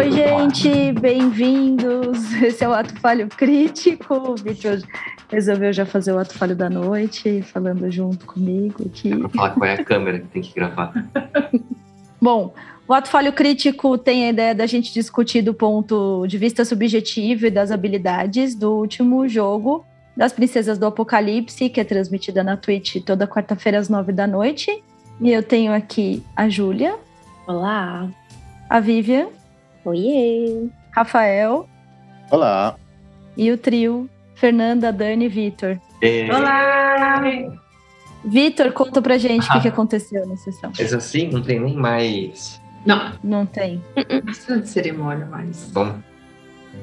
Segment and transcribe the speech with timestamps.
[0.00, 2.32] Oi, gente, bem-vindos.
[2.42, 4.14] Esse é o Ato Falho Crítico.
[4.14, 4.80] O Vitor
[5.28, 9.14] resolveu já fazer o Ato Falho da Noite, falando junto comigo aqui.
[9.14, 10.94] Pra falar qual é a câmera que tem que gravar.
[12.18, 12.54] Bom,
[12.88, 17.44] o Ato Falho Crítico tem a ideia da gente discutir do ponto de vista subjetivo
[17.44, 19.84] e das habilidades do último jogo
[20.16, 24.82] das Princesas do Apocalipse, que é transmitida na Twitch toda quarta-feira às nove da noite.
[25.20, 26.96] E eu tenho aqui a Júlia.
[27.46, 28.08] Olá.
[28.66, 29.28] A Vivian.
[29.84, 30.68] Oiê.
[30.92, 31.68] Rafael.
[32.30, 32.76] Olá.
[33.36, 35.78] E o trio Fernanda, Dani e Vitor.
[36.34, 37.20] Olá!
[38.24, 40.72] Vitor, conta pra gente o que, que aconteceu na sessão.
[40.78, 42.60] Mas assim, não tem nem mais.
[42.84, 43.82] Não, Não tem.
[43.94, 45.70] não precisa de cerimônia mais.
[45.70, 45.94] Bom,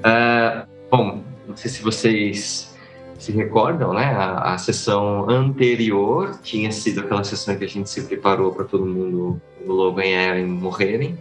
[0.03, 2.75] ah, bom, não sei se vocês
[3.17, 4.05] se recordam, né?
[4.05, 8.85] A, a sessão anterior tinha sido aquela sessão que a gente se preparou para todo
[8.85, 11.17] mundo, o Logan e morrerem.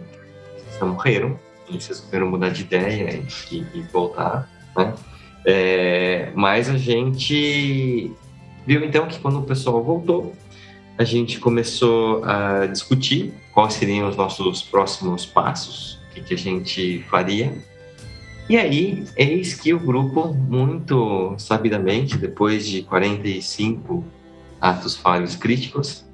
[0.55, 4.93] Eles não morreram, eles resolveram mudar de ideia e, e voltar, né?
[5.45, 8.11] É, mas a gente
[8.65, 10.33] viu então que quando o pessoal voltou,
[10.97, 16.37] a gente começou a discutir quais seriam os nossos próximos passos, o que, que a
[16.37, 17.53] gente faria.
[18.49, 24.03] E aí, eis que o grupo, muito sabidamente, depois de 45
[24.59, 26.05] atos falhos críticos,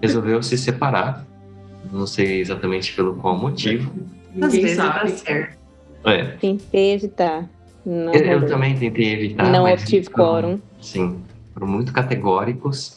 [0.00, 1.26] resolveu se separar.
[1.92, 3.92] Não sei exatamente pelo qual motivo.
[4.30, 5.10] Às Ninguém vezes sabe.
[5.10, 5.58] dá certo.
[6.04, 7.48] É, Tentei evitar.
[7.84, 9.50] Não, eu, eu também tentei evitar.
[9.50, 10.60] não obtive foram- quórum.
[10.80, 12.96] Sim, foram muito categóricos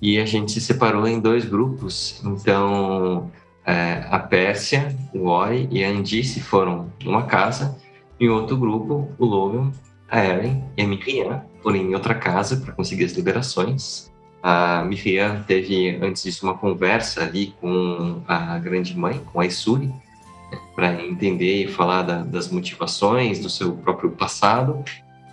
[0.00, 2.20] e a gente se separou em dois grupos.
[2.24, 3.30] Então,
[3.64, 7.76] é, a Pérsia, o Ori e a Andice foram numa casa.
[8.20, 9.72] Em outro grupo, o Logan,
[10.10, 14.10] a Eren e a Miriam foram em outra casa para conseguir as liberações.
[14.42, 19.90] A Miriam teve, antes disso, uma conversa ali com a grande mãe, com a Isuri,
[20.74, 24.82] para entender e falar da- das motivações do seu próprio passado.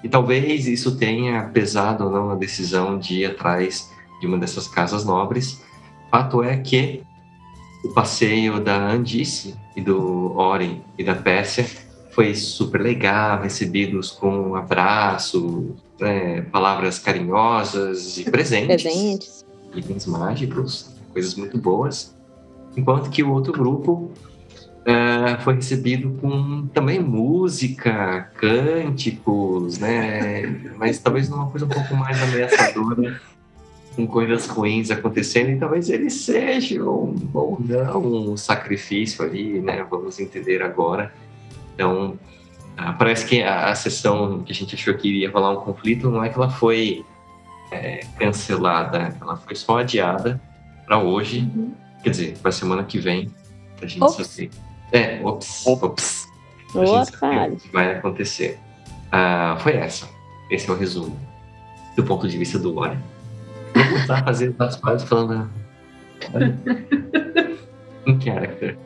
[0.03, 3.89] E talvez isso tenha pesado ou não na decisão de ir atrás
[4.21, 5.61] de uma dessas casas nobres.
[6.09, 7.01] Fato é que
[7.83, 11.65] o passeio da Andice e do Oren e da Pérsia
[12.11, 19.45] foi super legal, recebidos com um abraço, né, palavras carinhosas e presentes Presentes.
[19.75, 22.15] itens mágicos, coisas muito boas,
[22.75, 24.11] enquanto que o outro grupo
[24.89, 30.47] eh, foi recebido com também música, cânticos, né?
[30.77, 33.21] Mas talvez numa coisa um pouco mais ameaçadora,
[33.95, 39.85] com coisas ruins acontecendo, e talvez eles sejam ou não um sacrifício ali, né?
[39.87, 41.13] Vamos entender agora.
[41.75, 42.17] Então,
[42.75, 46.09] ah, parece que a, a sessão que a gente achou que iria rolar um conflito,
[46.09, 47.05] não é que ela foi
[47.71, 50.41] é, cancelada, ela foi só adiada
[50.83, 51.47] para hoje,
[52.01, 53.29] quer dizer, para semana que vem,
[53.77, 54.25] pra gente Ops.
[54.25, 54.49] saber.
[54.91, 56.27] É, ops, ops.
[57.19, 57.53] Falha.
[57.53, 58.59] o que vai acontecer.
[59.11, 60.07] Ah, foi essa.
[60.49, 61.17] Esse é o resumo.
[61.95, 62.97] Do ponto de vista do Lore.
[63.73, 65.49] Vou começar a fazer as partes falando.
[68.05, 68.77] em character.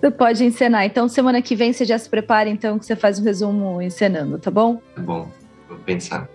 [0.00, 0.84] Você pode encenar.
[0.84, 4.38] Então, semana que vem você já se prepara, então, que você faz um resumo encenando,
[4.38, 4.80] tá bom?
[4.94, 5.28] Tá bom,
[5.68, 6.28] vou pensar.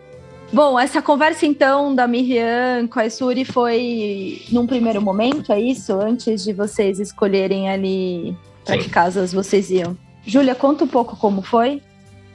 [0.51, 5.93] Bom, essa conversa, então, da Miriam com a Suri foi num primeiro momento, é isso?
[5.93, 9.97] Antes de vocês escolherem ali para que casas vocês iam.
[10.25, 11.81] Júlia, conta um pouco como foi.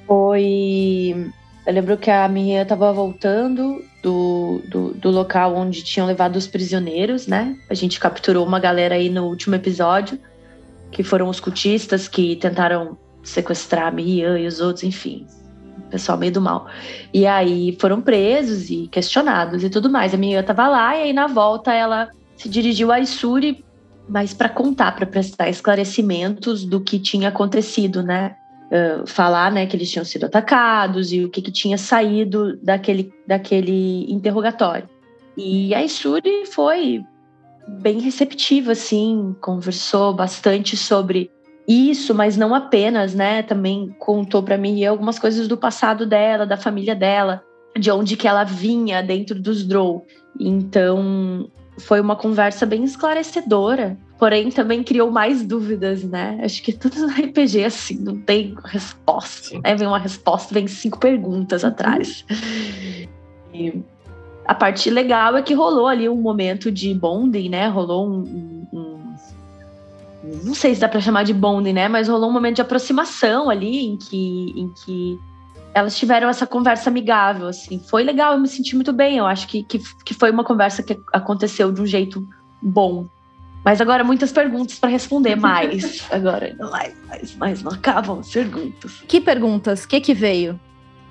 [0.07, 1.33] Foi.
[1.67, 6.47] Eu lembro que a Miriam estava voltando do, do, do local onde tinham levado os
[6.47, 7.57] prisioneiros, né?
[7.69, 10.19] A gente capturou uma galera aí no último episódio,
[10.93, 15.27] que foram os cultistas que tentaram sequestrar a Miriam e os outros, enfim.
[15.79, 16.69] O pessoal meio do mal.
[17.13, 20.15] E aí foram presos e questionados e tudo mais.
[20.15, 23.65] A Miriam estava lá e aí na volta ela se dirigiu a Isuri,
[24.09, 28.37] mas para contar, para prestar esclarecimentos do que tinha acontecido, né?
[28.67, 33.13] Uh, falar né, que eles tinham sido atacados e o que, que tinha saído daquele,
[33.25, 34.89] daquele interrogatório.
[35.37, 37.05] E a Isuri foi
[37.81, 41.31] bem receptiva, assim, conversou bastante sobre
[41.67, 43.43] isso, mas não apenas, né?
[43.43, 47.43] Também contou para mim algumas coisas do passado dela, da família dela,
[47.79, 50.07] de onde que ela vinha dentro dos Drow.
[50.39, 56.39] Então, foi uma conversa bem esclarecedora, porém também criou mais dúvidas, né?
[56.43, 59.49] Acho que tudo no RPG assim, não tem resposta.
[59.49, 59.61] Sim.
[59.63, 59.75] Né?
[59.75, 62.25] Vem uma resposta, vem cinco perguntas atrás.
[63.53, 63.83] E
[64.47, 67.69] a parte legal é que rolou ali um momento de bonding, né?
[67.69, 69.17] Rolou um, um- um-
[70.45, 71.89] não sei se dá pra chamar de bonding, né?
[71.89, 75.19] Mas rolou um momento de aproximação ali em que, em que
[75.77, 77.79] elas tiveram essa conversa amigável, assim.
[77.79, 79.19] Foi legal, eu me senti muito bem.
[79.19, 82.27] Eu acho que, que, que foi uma conversa que aconteceu de um jeito
[82.63, 83.07] bom.
[83.63, 86.07] Mas agora muitas perguntas para responder mais.
[86.11, 89.03] Agora ainda mais, mais, mais não acabam as perguntas.
[89.07, 89.85] Que perguntas?
[89.85, 90.59] O que que veio?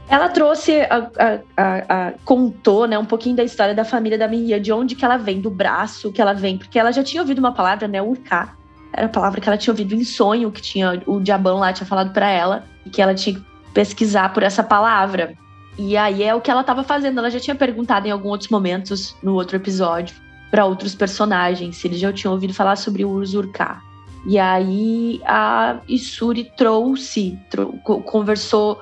[0.09, 1.11] Ela trouxe, a,
[1.57, 5.06] a, a, contou, né, um pouquinho da história da família da Miriam, de onde que
[5.06, 8.01] ela vem, do braço que ela vem, porque ela já tinha ouvido uma palavra, né,
[8.01, 8.57] urcar.
[8.94, 11.85] Era a palavra que ela tinha ouvido em sonho, que tinha o diabão lá tinha
[11.85, 15.36] falado para ela, e que ela tinha que pesquisar por essa palavra.
[15.77, 17.19] E aí é o que ela estava fazendo.
[17.19, 20.16] Ela já tinha perguntado em alguns outros momentos, no outro episódio,
[20.50, 23.83] para outros personagens, se eles já tinham ouvido falar sobre o Urzurkar.
[24.25, 28.80] E aí a Isuri trouxe, trou conversou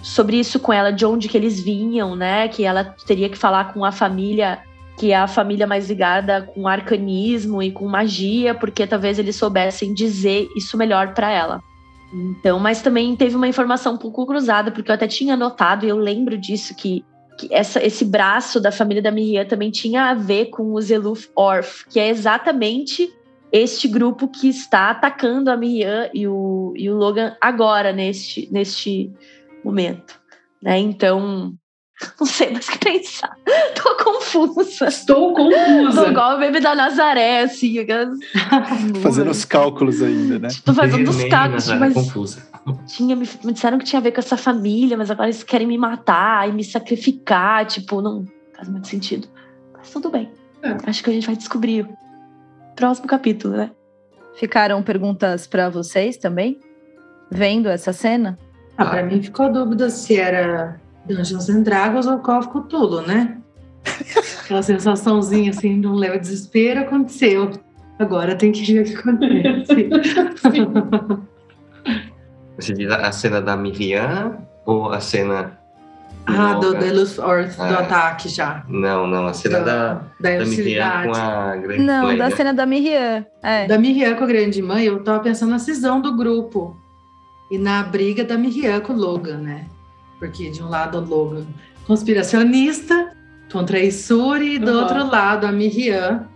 [0.00, 2.46] sobre isso com ela, de onde que eles vinham, né?
[2.48, 4.60] Que ela teria que falar com a família,
[4.96, 9.92] que é a família mais ligada com arcanismo e com magia, porque talvez eles soubessem
[9.92, 11.62] dizer isso melhor para ela.
[12.12, 15.88] Então, mas também teve uma informação um pouco cruzada, porque eu até tinha notado, e
[15.88, 17.04] eu lembro disso, que,
[17.38, 21.28] que essa, esse braço da família da Miriam também tinha a ver com os Eluf
[21.36, 23.12] Orf, que é exatamente
[23.52, 29.12] este grupo que está atacando a Miriam e o, e o Logan agora, neste, neste
[29.64, 30.18] momento.
[30.62, 30.78] Né?
[30.78, 31.54] Então,
[32.18, 33.36] não sei mais o que pensar.
[33.74, 33.87] Tô
[34.32, 34.86] confusa.
[34.86, 36.04] Estou confusa.
[36.04, 37.76] Tô igual o bebê da Nazaré, assim.
[39.02, 40.48] Fazendo os cálculos ainda, né?
[40.64, 41.94] Tô fazendo os cálculos, mas.
[41.94, 42.42] Confusa.
[42.86, 45.66] Tinha, me, me, disseram que tinha a ver com essa família, mas agora eles querem
[45.66, 47.64] me matar e me sacrificar.
[47.66, 49.28] Tipo, não faz muito sentido.
[49.76, 50.30] Mas tudo bem.
[50.62, 50.76] É.
[50.86, 51.88] Acho que a gente vai descobrir.
[52.76, 53.70] Próximo capítulo, né?
[54.36, 56.60] Ficaram perguntas para vocês também?
[57.30, 58.38] Vendo essa cena?
[58.76, 63.02] Ah, para mim ficou a dúvida se era Dungeons and Dragons ou Call of Cthulhu,
[63.02, 63.38] né?
[64.44, 67.50] Aquela sensaçãozinha assim de um leve desespero aconteceu.
[67.98, 69.88] Agora tem que ver o que acontece.
[72.56, 75.58] Você diz a cena da Miriam ou a cena.
[76.26, 78.64] Ah, do Deluxe Earth, ah, do ataque já.
[78.68, 82.36] Não, não, a cena da, da, da Miriam com a grande Não, mãe, da né?
[82.36, 83.24] cena da Miriam.
[83.42, 83.66] É.
[83.66, 86.76] Da Miriam com a grande mãe, eu tava pensando na cisão do grupo
[87.50, 89.66] e na briga da Miriam com o Logan, né?
[90.18, 91.46] Porque de um lado o Logan
[91.86, 93.16] conspiracionista
[93.50, 94.78] contra a Isuri e do uhum.
[94.80, 96.26] outro lado a Miriam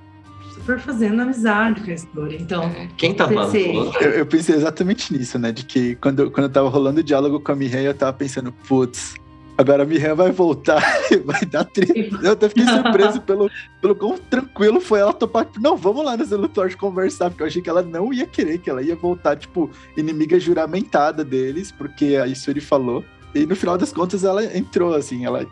[0.54, 2.38] super fazendo amizade com a Isuri.
[2.40, 3.56] Então, é, quem tá falando?
[3.56, 5.50] Eu, eu, pensei exatamente nisso, né?
[5.50, 8.52] De que quando, quando eu tava rolando o diálogo com a Miriam, eu tava pensando,
[8.68, 9.14] putz,
[9.56, 12.18] Agora a Miriam vai voltar e vai dar treta.
[12.22, 13.50] Eu até fiquei surpreso pelo,
[13.80, 15.44] pelo quão tranquilo foi ela topar.
[15.44, 18.58] Tipo, não, vamos lá no Zelutor conversar, porque eu achei que ela não ia querer,
[18.58, 23.04] que ela ia voltar, tipo, inimiga juramentada deles, porque a Isuri falou.
[23.34, 25.46] E no final das contas ela entrou, assim, ela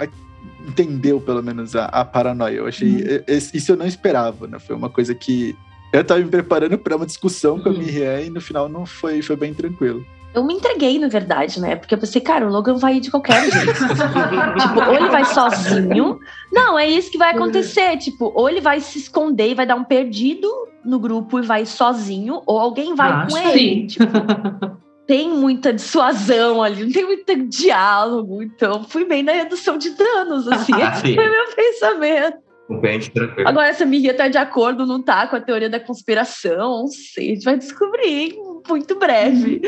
[0.66, 2.56] entendeu pelo menos a, a paranoia.
[2.56, 2.88] Eu achei.
[2.88, 3.24] Uhum.
[3.54, 4.58] Isso eu não esperava, né?
[4.58, 5.56] Foi uma coisa que.
[5.92, 7.62] Eu tava me preparando para uma discussão uhum.
[7.62, 7.78] com a uhum.
[7.78, 10.04] Miriam e no final não foi, foi bem tranquilo.
[10.32, 11.74] Eu me entreguei, na verdade, né?
[11.74, 13.72] Porque eu pensei, cara, o Logan vai ir de qualquer jeito.
[14.62, 16.20] tipo, ou ele vai sozinho.
[16.52, 17.96] Não, é isso que vai acontecer.
[17.96, 20.48] Tipo, ou ele vai se esconder e vai dar um perdido
[20.84, 23.88] no grupo e vai sozinho, ou alguém vai ah, com ele.
[23.88, 24.06] Tipo,
[25.10, 28.44] tem muita dissuasão ali, não tem muito diálogo.
[28.44, 30.70] Então, fui bem na redução de danos, assim.
[30.80, 32.38] Esse foi meu pensamento.
[32.80, 33.48] Bem tranquilo.
[33.48, 37.32] Agora, essa Miriam tá de acordo, não tá com a teoria da conspiração, não sei,
[37.32, 38.36] a gente vai descobrir
[38.68, 39.60] muito breve.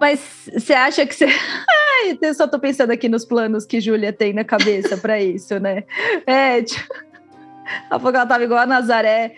[0.00, 1.26] Mas você acha que você.
[2.06, 5.60] Ai, eu só tô pensando aqui nos planos que Júlia tem na cabeça para isso,
[5.60, 5.84] né?
[6.26, 6.92] É, tipo...
[7.88, 9.36] a pouco ela tava igual a Nazaré,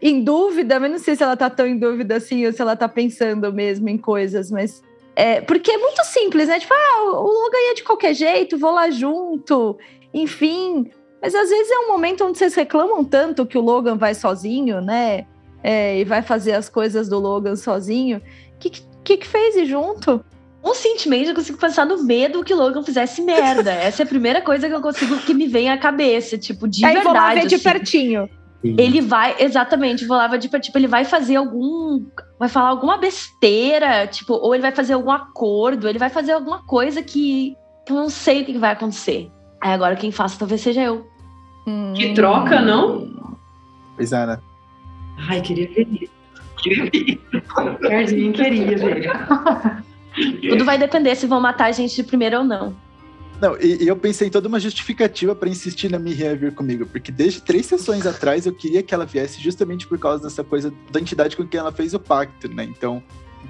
[0.00, 2.76] em dúvida, mas não sei se ela tá tão em dúvida assim ou se ela
[2.76, 4.82] tá pensando mesmo em coisas, mas.
[5.14, 6.58] É, porque é muito simples, né?
[6.58, 9.78] Tipo, ah, o Logan ia de qualquer jeito, vou lá junto,
[10.12, 10.90] enfim.
[11.20, 14.80] Mas às vezes é um momento onde vocês reclamam tanto que o Logan vai sozinho,
[14.80, 15.26] né?
[15.62, 18.18] É, e vai fazer as coisas do Logan sozinho.
[18.18, 18.70] O que,
[19.04, 20.24] que, que fez ir junto?
[20.60, 23.70] Conscientemente, eu consigo pensar no medo que o Logan fizesse merda.
[23.72, 26.84] Essa é a primeira coisa que eu consigo que me vem à cabeça, tipo, de
[26.84, 27.04] Aí verdade.
[27.04, 28.28] Vou lá ver de assim.
[28.64, 30.66] Ele vai, exatamente, vou lá ver de pertinho.
[30.66, 32.04] Tipo, ele vai fazer algum.
[32.38, 36.62] Vai falar alguma besteira, tipo, ou ele vai fazer algum acordo, ele vai fazer alguma
[36.64, 39.30] coisa que, que eu não sei o que vai acontecer.
[39.60, 41.06] Aí agora quem faça talvez seja eu.
[41.94, 43.38] Que troca, não?
[43.96, 44.38] Pois é, né?
[45.28, 46.12] Ai, queria ver isso.
[46.56, 47.06] Queria ver
[48.04, 48.32] isso.
[48.32, 50.50] queria ver.
[50.50, 52.74] Tudo vai depender se vão matar a gente de primeiro ou não.
[53.42, 56.86] Não, e, e eu pensei em toda uma justificativa para insistir na Miriam vir comigo,
[56.86, 60.72] porque desde três sessões atrás eu queria que ela viesse justamente por causa dessa coisa
[60.92, 62.62] da entidade com quem ela fez o pacto, né?
[62.62, 63.02] Então,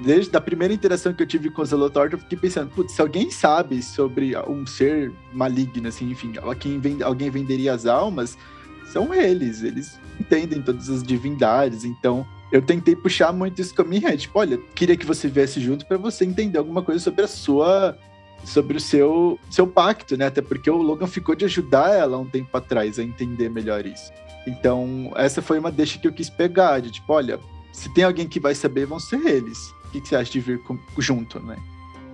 [0.02, 3.02] desde a primeira interação que eu tive com o Zelotor, eu fiquei pensando, putz, se
[3.02, 8.38] alguém sabe sobre um ser maligno, assim, enfim, alguém, alguém venderia as almas,
[8.86, 13.84] são eles, eles entendem todas as divindades, então eu tentei puxar muito isso com a
[13.84, 17.28] minha tipo, olha, queria que você viesse junto para você entender alguma coisa sobre a
[17.28, 17.98] sua
[18.44, 20.26] sobre o seu, seu pacto, né?
[20.26, 24.12] Até porque o Logan ficou de ajudar ela um tempo atrás a entender melhor isso.
[24.46, 27.38] Então, essa foi uma deixa que eu quis pegar, de tipo, olha,
[27.72, 29.70] se tem alguém que vai saber, vão ser eles.
[29.86, 31.56] O que, que você acha de vir com, junto, né?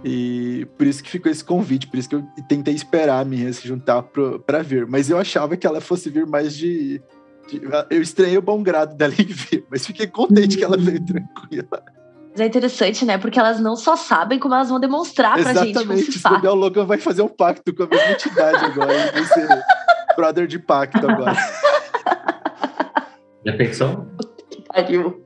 [0.04, 3.52] E por isso que ficou esse convite, por isso que eu tentei esperar a minha
[3.52, 4.86] se juntar para vir.
[4.86, 7.02] Mas eu achava que ela fosse vir mais de.
[7.48, 11.04] de eu estranhei o bom grado dela em vir, mas fiquei contente que ela veio
[11.04, 11.82] tranquila.
[12.38, 13.18] Mas é interessante, né?
[13.18, 15.66] Porque elas não só sabem, como elas vão demonstrar pra Exatamente.
[15.66, 15.78] gente.
[15.82, 16.12] Exatamente.
[16.12, 18.92] Se puder, o Logan vai fazer um pacto com a mesma entidade agora.
[18.92, 19.48] Ele vai ser
[20.16, 21.36] brother de pacto agora.
[23.44, 24.06] Já pensou?
[24.50, 25.24] Que pariu.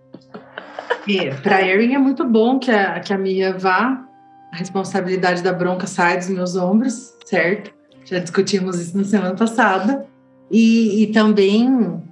[1.07, 4.03] É, pra Erin é muito bom que a, que a Mia vá.
[4.51, 7.73] A responsabilidade da bronca sai dos meus ombros, certo?
[8.05, 10.07] Já discutimos isso na semana passada.
[10.51, 12.03] E, e também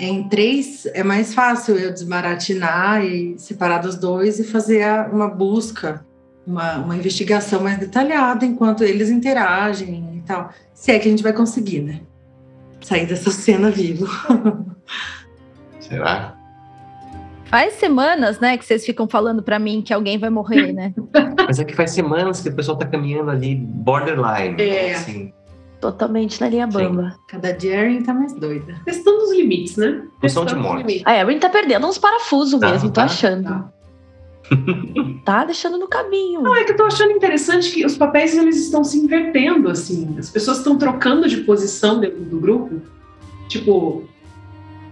[0.00, 6.04] em três é mais fácil eu desmaratinar e separar dos dois e fazer uma busca,
[6.46, 10.50] uma, uma investigação mais detalhada enquanto eles interagem e tal.
[10.72, 12.00] Se é que a gente vai conseguir, né?
[12.80, 14.06] Sair dessa cena vivo.
[15.78, 16.34] Será?
[17.44, 20.94] Faz semanas, né, que vocês ficam falando para mim que alguém vai morrer, né?
[21.46, 24.62] Mas é que faz semanas que o pessoal tá caminhando ali borderline.
[24.62, 24.94] É.
[24.94, 25.32] Assim.
[25.80, 27.16] Totalmente na linha bamba.
[27.26, 28.80] Cada dia a Erin tá mais doida.
[28.84, 30.02] Questão dos limites, né?
[30.20, 30.80] Questão de morte.
[30.80, 31.02] limites.
[31.06, 33.44] A Erin tá perdendo uns parafusos Tá, mesmo, tô tá, achando.
[33.44, 33.72] tá.
[35.24, 36.42] Tá deixando no caminho.
[36.42, 40.16] Não, é que eu tô achando interessante que os papéis eles estão se invertendo, assim.
[40.18, 42.80] As pessoas estão trocando de posição dentro do grupo.
[43.48, 44.04] Tipo,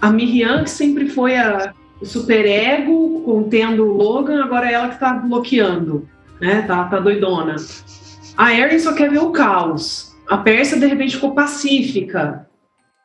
[0.00, 5.00] a Miriam, que sempre foi a o superego contendo o Logan, agora é ela que
[5.00, 6.08] tá bloqueando,
[6.40, 6.62] né?
[6.62, 7.56] Tá, tá doidona.
[8.36, 10.07] A Erin só quer ver o caos.
[10.28, 12.46] A Pérsia, de repente, ficou pacífica.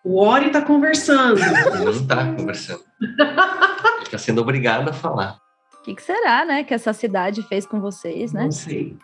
[0.03, 1.39] O Ori tá conversando.
[1.39, 2.81] Ele não tá conversando.
[3.01, 5.37] Ele tá sendo obrigado a falar.
[5.79, 8.43] O que, que será, né, que essa cidade fez com vocês, né?
[8.43, 8.97] Não sei.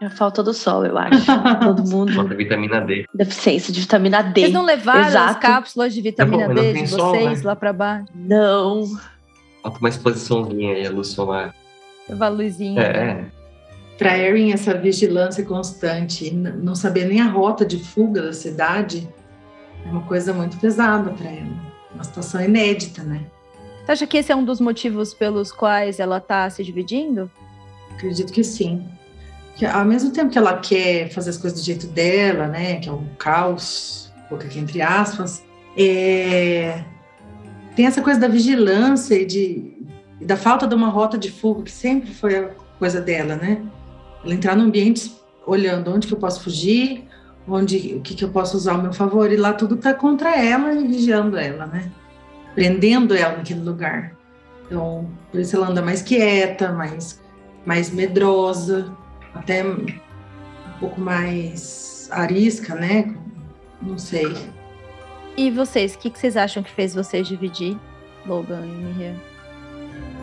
[0.00, 1.24] É a falta do sol, eu acho.
[1.62, 2.12] Todo mundo.
[2.12, 3.04] Falta vitamina D.
[3.14, 4.40] Deficiência de vitamina D.
[4.40, 5.40] Vocês não levaram as Exato.
[5.40, 7.46] cápsulas de vitamina D de sol, vocês né?
[7.46, 8.08] lá para baixo?
[8.12, 8.84] Não.
[9.62, 11.54] Falta uma exposiçãozinha aí, a luz solar.
[12.08, 12.82] Leva a luzinha.
[12.82, 13.41] É, é.
[13.98, 19.08] Para Erin, essa vigilância constante, não saber nem a rota de fuga da cidade,
[19.84, 21.72] é uma coisa muito pesada para ela.
[21.94, 23.24] Uma situação inédita, né?
[23.84, 27.30] Você acha que esse é um dos motivos pelos quais ela tá se dividindo?
[27.90, 28.86] Acredito que sim.
[29.56, 32.88] Que, ao mesmo tempo que ela quer fazer as coisas do jeito dela, né, que
[32.88, 35.44] é um caos, coloca aqui entre aspas,
[35.76, 36.82] é,
[37.74, 39.76] tem essa coisa da vigilância e, de,
[40.20, 43.62] e da falta de uma rota de fuga, que sempre foi a coisa dela, né?
[44.24, 45.12] Ela entrar no ambiente
[45.46, 47.04] olhando onde que eu posso fugir,
[47.46, 50.36] onde o que, que eu posso usar ao meu favor, e lá tudo tá contra
[50.36, 51.90] ela e vigiando ela, né?
[52.54, 54.16] Prendendo ela naquele lugar.
[54.66, 57.20] Então, por isso ela anda mais quieta, mais,
[57.66, 58.96] mais medrosa,
[59.34, 59.86] até um
[60.78, 63.14] pouco mais arisca, né?
[63.80, 64.32] Não sei.
[65.36, 67.76] E vocês, o que, que vocês acham que fez vocês dividir
[68.26, 69.14] Logan e Miriam?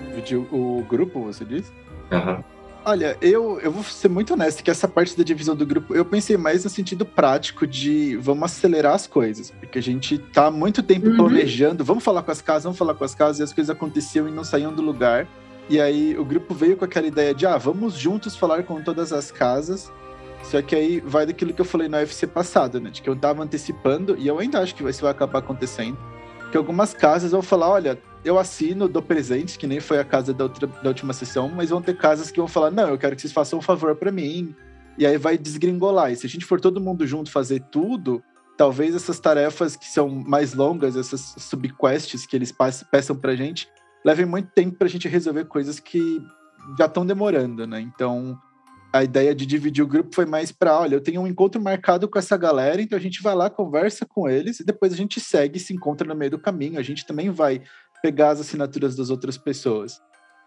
[0.07, 1.71] Dividir o grupo, você disse?
[2.11, 2.43] Aham.
[2.89, 6.03] Olha, eu, eu vou ser muito honesto que essa parte da divisão do grupo eu
[6.03, 10.51] pensei mais no sentido prático de vamos acelerar as coisas, porque a gente tá há
[10.51, 11.15] muito tempo Uhum.
[11.17, 14.27] planejando, vamos falar com as casas, vamos falar com as casas, e as coisas aconteciam
[14.27, 15.27] e não saíam do lugar.
[15.69, 19.13] E aí o grupo veio com aquela ideia de, ah, vamos juntos falar com todas
[19.13, 19.91] as casas.
[20.41, 22.89] Só que aí vai daquilo que eu falei no UFC passado, né?
[22.89, 25.95] De que eu tava antecipando, e eu ainda acho que isso vai acabar acontecendo.
[26.51, 30.33] Que algumas casas vão falar, olha, eu assino, dou presentes, que nem foi a casa
[30.33, 33.15] da, outra, da última sessão, mas vão ter casas que vão falar, não, eu quero
[33.15, 34.55] que vocês façam um favor para mim.
[34.97, 36.11] E aí vai desgringolar.
[36.11, 38.21] E se a gente for todo mundo junto fazer tudo,
[38.57, 42.53] talvez essas tarefas que são mais longas, essas subquests que eles
[42.91, 43.69] peçam pra gente,
[44.03, 46.21] levem muito tempo pra gente resolver coisas que
[46.77, 47.79] já estão demorando, né?
[47.79, 48.37] Então,
[48.91, 52.07] a ideia de dividir o grupo foi mais para, olha, eu tenho um encontro marcado
[52.07, 55.19] com essa galera, então a gente vai lá, conversa com eles e depois a gente
[55.19, 56.79] segue se encontra no meio do caminho.
[56.79, 57.61] A gente também vai
[58.01, 59.99] pegar as assinaturas das outras pessoas.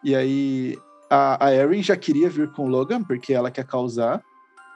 [0.04, 0.76] E aí
[1.10, 4.22] a, a Erin já queria vir com o Logan, porque ela quer causar.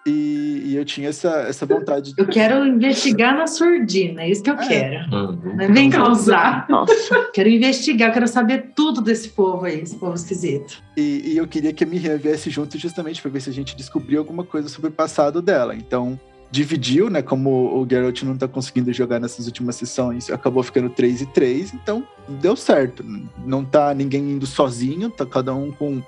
[0.09, 2.23] E, e eu tinha essa, essa vontade de.
[2.23, 4.69] Eu quero investigar na surdina, é isso que eu É.
[4.69, 5.13] quero.
[5.17, 5.41] Uhum.
[5.57, 6.65] Não é nem Causar.
[6.69, 6.71] causar.
[6.71, 7.29] Nossa.
[7.35, 10.81] Quero investigar, quero saber tudo desse povo aí, esse povo esquisito.
[10.97, 13.77] E, e eu queria que a Miriam viesse junto justamente para ver se a gente
[13.77, 15.75] descobriu alguma coisa sobre o passado dela.
[15.75, 16.19] Então,
[16.51, 17.23] dividiu, né?
[17.23, 21.75] Como o Geralt não tá conseguindo jogar nessas últimas sessões, acabou ficando 3 e 3,
[21.75, 23.05] então deu certo.
[23.45, 26.03] Não tá ninguém indo sozinho, tá cada um com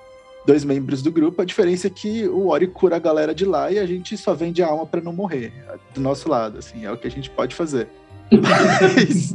[0.46, 1.42] dois membros do grupo.
[1.42, 4.32] A diferença é que o Ori cura a galera de lá e a gente só
[4.34, 5.52] vende a alma para não morrer.
[5.94, 7.88] Do nosso lado, assim, é o que a gente pode fazer.
[8.32, 9.34] Mas,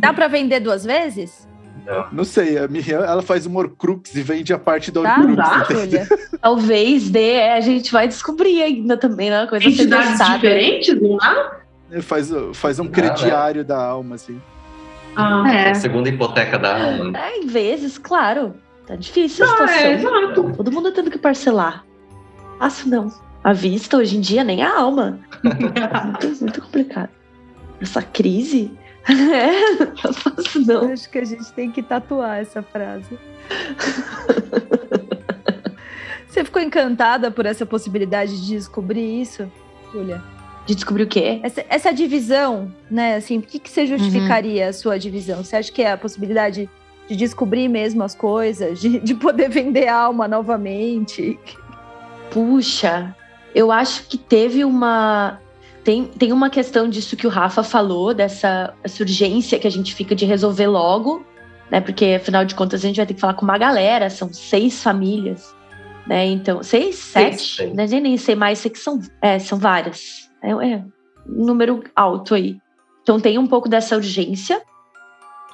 [0.00, 1.46] Dá para vender duas vezes?
[2.12, 5.68] Não sei, a Miriam, ela faz uma Horcrux e vende a parte da Tá, Horcrux.
[5.80, 6.06] Júlia.
[6.40, 9.40] Talvez dê, é, a gente vai descobrir ainda também, né?
[9.40, 10.34] Uma coisa a Entidades testada.
[10.34, 11.18] diferentes, não?
[11.90, 14.40] Ele faz, faz um Ah, crediário da alma, assim.
[15.16, 15.70] Ah, É.
[15.70, 17.18] A segunda hipoteca da alma.
[17.18, 18.54] É, em vezes, claro.
[18.86, 19.76] Tá difícil a Ah, situação.
[19.76, 20.52] é, exato.
[20.56, 21.84] Todo mundo tendo que parcelar.
[22.58, 23.12] Fácil não.
[23.42, 25.18] À vista, hoje em dia, nem a alma.
[25.42, 27.08] muito, muito complicado.
[27.80, 28.70] Essa crise?
[29.08, 30.92] É, não fácil não.
[30.92, 33.18] Acho que a gente tem que tatuar essa frase.
[36.28, 39.50] Você ficou encantada por essa possibilidade de descobrir isso,
[39.92, 40.22] Júlia?
[40.66, 41.40] De descobrir o quê?
[41.42, 43.16] Essa, essa divisão, né?
[43.16, 45.42] Assim, por que, que você justificaria a sua divisão?
[45.42, 46.68] Você acha que é a possibilidade
[47.08, 51.38] de descobrir mesmo as coisas, de, de poder vender a alma novamente?
[52.30, 53.16] Puxa,
[53.54, 55.40] eu acho que teve uma.
[55.88, 59.94] Tem, tem uma questão disso que o Rafa falou, dessa essa urgência que a gente
[59.94, 61.24] fica de resolver logo,
[61.70, 61.80] né?
[61.80, 64.82] Porque afinal de contas a gente vai ter que falar com uma galera, são seis
[64.82, 65.56] famílias,
[66.06, 66.26] né?
[66.26, 67.74] Então, seis, sete, seis.
[67.74, 67.86] né?
[67.86, 70.28] Nem, nem sei mais, sei que são, é, são várias.
[70.42, 70.84] É, é
[71.26, 72.58] um número alto aí.
[73.02, 74.60] Então tem um pouco dessa urgência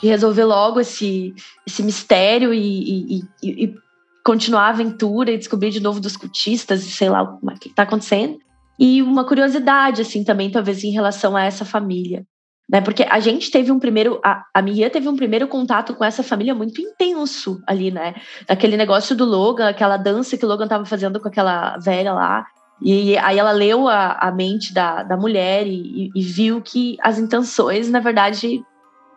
[0.03, 1.33] de resolver logo esse,
[1.65, 3.75] esse mistério e, e- e- e
[4.25, 7.85] continuar a aventura e descobrir de novo dos cultistas e sei lá o que está
[7.85, 8.43] acontecendo.
[8.79, 12.25] E uma curiosidade, assim, também, talvez, em relação a essa família.
[12.69, 12.81] Né?
[12.81, 14.21] Porque a gente teve um primeiro.
[14.25, 18.15] A, a Mia teve um primeiro contato com essa família muito intenso ali, né?
[18.49, 22.47] Aquele negócio do Logan, aquela dança que o Logan estava fazendo com aquela velha lá.
[22.83, 26.97] E aí ela leu a, a mente da, da mulher e, e- e viu que
[27.03, 28.63] as intenções, na verdade,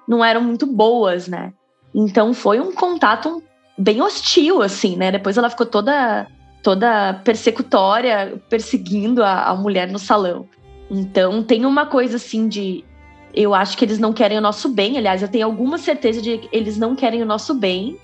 [0.07, 1.53] não eram muito boas, né?
[1.95, 3.41] Então foi um contato
[3.77, 5.11] bem hostil, assim, né?
[5.11, 6.27] Depois ela ficou toda
[6.63, 10.47] toda persecutória, perseguindo a, a mulher no salão.
[10.89, 12.83] Então tem uma coisa assim de
[13.33, 14.97] eu acho que eles não querem o nosso bem.
[14.97, 17.97] Aliás, eu tenho alguma certeza de que eles não querem o nosso bem,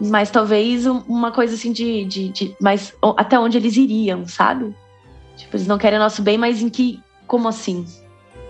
[0.00, 4.74] mas talvez um- uma coisa assim de, de, de mas até onde eles iriam, sabe?
[5.36, 7.84] Tipo, eles não querem o nosso bem, mas em que como assim?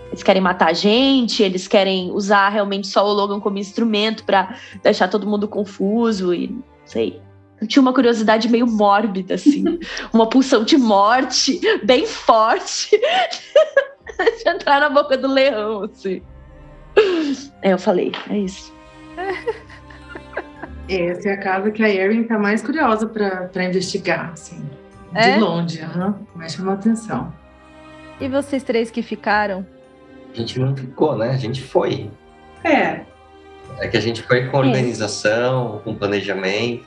[0.09, 4.55] Eles querem matar a gente, eles querem usar realmente só o Logan como instrumento pra
[4.81, 7.21] deixar todo mundo confuso e não sei.
[7.61, 9.63] Eu tinha uma curiosidade meio mórbida, assim.
[10.13, 12.89] uma pulsão de morte bem forte
[14.43, 16.21] de entrar na boca do leão, assim.
[17.61, 18.73] É, eu falei, é isso.
[20.87, 24.63] Essa é a casa que a Erin tá mais curiosa pra pra investigar, assim.
[25.11, 25.37] De É?
[25.37, 26.19] longe, aham.
[26.35, 27.33] Mais chamou atenção.
[28.19, 29.65] E vocês três que ficaram?
[30.33, 31.31] A gente não ficou, né?
[31.31, 32.09] A gente foi.
[32.63, 33.01] É,
[33.79, 36.85] É que a gente foi com organização, com planejamento,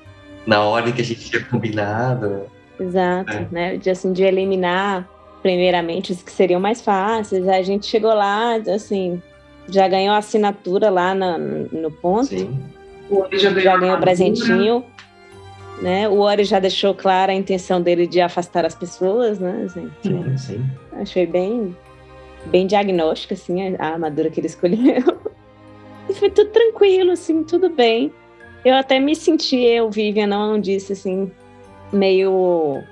[0.49, 2.47] na ordem que a gente tinha combinado.
[2.81, 3.47] Exato, É.
[3.53, 3.77] né?
[3.77, 5.07] De, assim, de eliminar
[5.43, 7.47] primeiramente os que seriam mais fáceis.
[7.47, 9.23] A gente chegou lá, assim,
[9.69, 12.59] já ganhou a assinatura lá na- no ponto, Sim.
[13.11, 14.85] o Ori já ganhou, já ganhou o presentinho.
[15.83, 16.09] Né?
[16.09, 19.65] O Ori já deixou clara a intenção dele de afastar as pessoas, né?
[19.67, 20.67] Assim, Sim, sim.
[20.93, 21.77] Achei bem,
[22.47, 25.03] bem diagnóstica, assim, a a armadura que ele escolheu.
[26.11, 28.11] E foi tudo tranquilo, assim, tudo bem.
[28.69, 31.31] Eu até me senti, eu, Vivian, não, disse, assim,
[31.91, 32.83] meio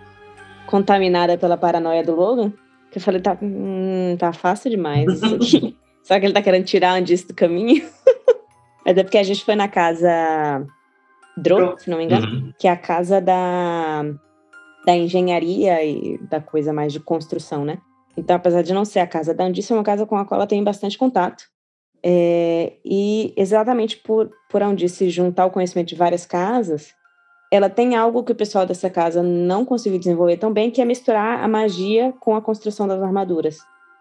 [0.66, 2.50] contaminada pela paranoia do Logan.
[2.90, 5.76] Que eu falei, tá, hum, tá fácil demais isso aqui.
[6.02, 7.84] Só que ele tá querendo tirar a Andice do caminho.
[8.86, 10.64] Mas é porque a gente foi na casa
[11.36, 12.52] Dro, se não me engano Uhum.
[12.58, 14.02] que é a casa da,
[14.86, 17.76] da engenharia e da coisa mais de construção, né?
[18.16, 20.38] Então, apesar de não ser a casa da Andice, é uma casa com a qual
[20.40, 21.44] ela tem bastante contato.
[22.08, 26.94] É, e exatamente por, por a Andice juntar o conhecimento de várias casas,
[27.50, 30.84] ela tem algo que o pessoal dessa casa não conseguiu desenvolver tão bem, que é
[30.84, 33.58] misturar a magia com a construção das armaduras.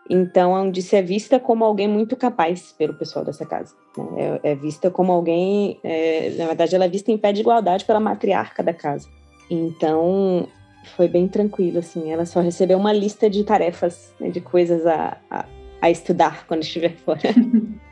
[0.07, 3.73] Então, a Andice é vista como alguém muito capaz pelo pessoal dessa casa.
[3.97, 4.39] né?
[4.43, 7.85] É, é vista como alguém, é, na verdade, ela é vista em pé de igualdade
[7.85, 9.09] pela matriarca da casa.
[9.49, 10.47] Então,
[10.95, 12.11] foi bem tranquilo, assim.
[12.11, 15.45] Ela só recebeu uma lista de tarefas, né, de coisas a, a,
[15.81, 17.21] a estudar quando estiver fora.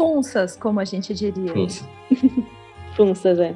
[0.00, 1.52] Funsas, como a gente diria.
[1.58, 1.86] Isso.
[2.96, 3.54] Funças, é.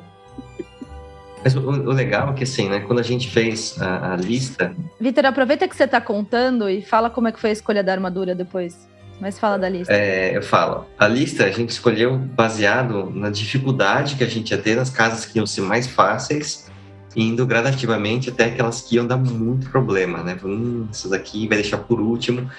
[1.43, 2.81] Mas o, o legal é que, assim, né?
[2.81, 7.09] Quando a gente fez a, a lista, Vitor, aproveita que você tá contando e fala
[7.09, 8.87] como é que foi a escolha da armadura depois.
[9.19, 9.91] Mas fala da lista.
[9.93, 14.59] é, eu falo, a lista a gente escolheu baseado na dificuldade que a gente ia
[14.59, 16.71] ter nas casas que iam ser mais fáceis,
[17.17, 20.37] indo gradativamente até aquelas que iam dar muito problema, né?
[20.45, 22.51] Hum, essas aqui vai deixar por último.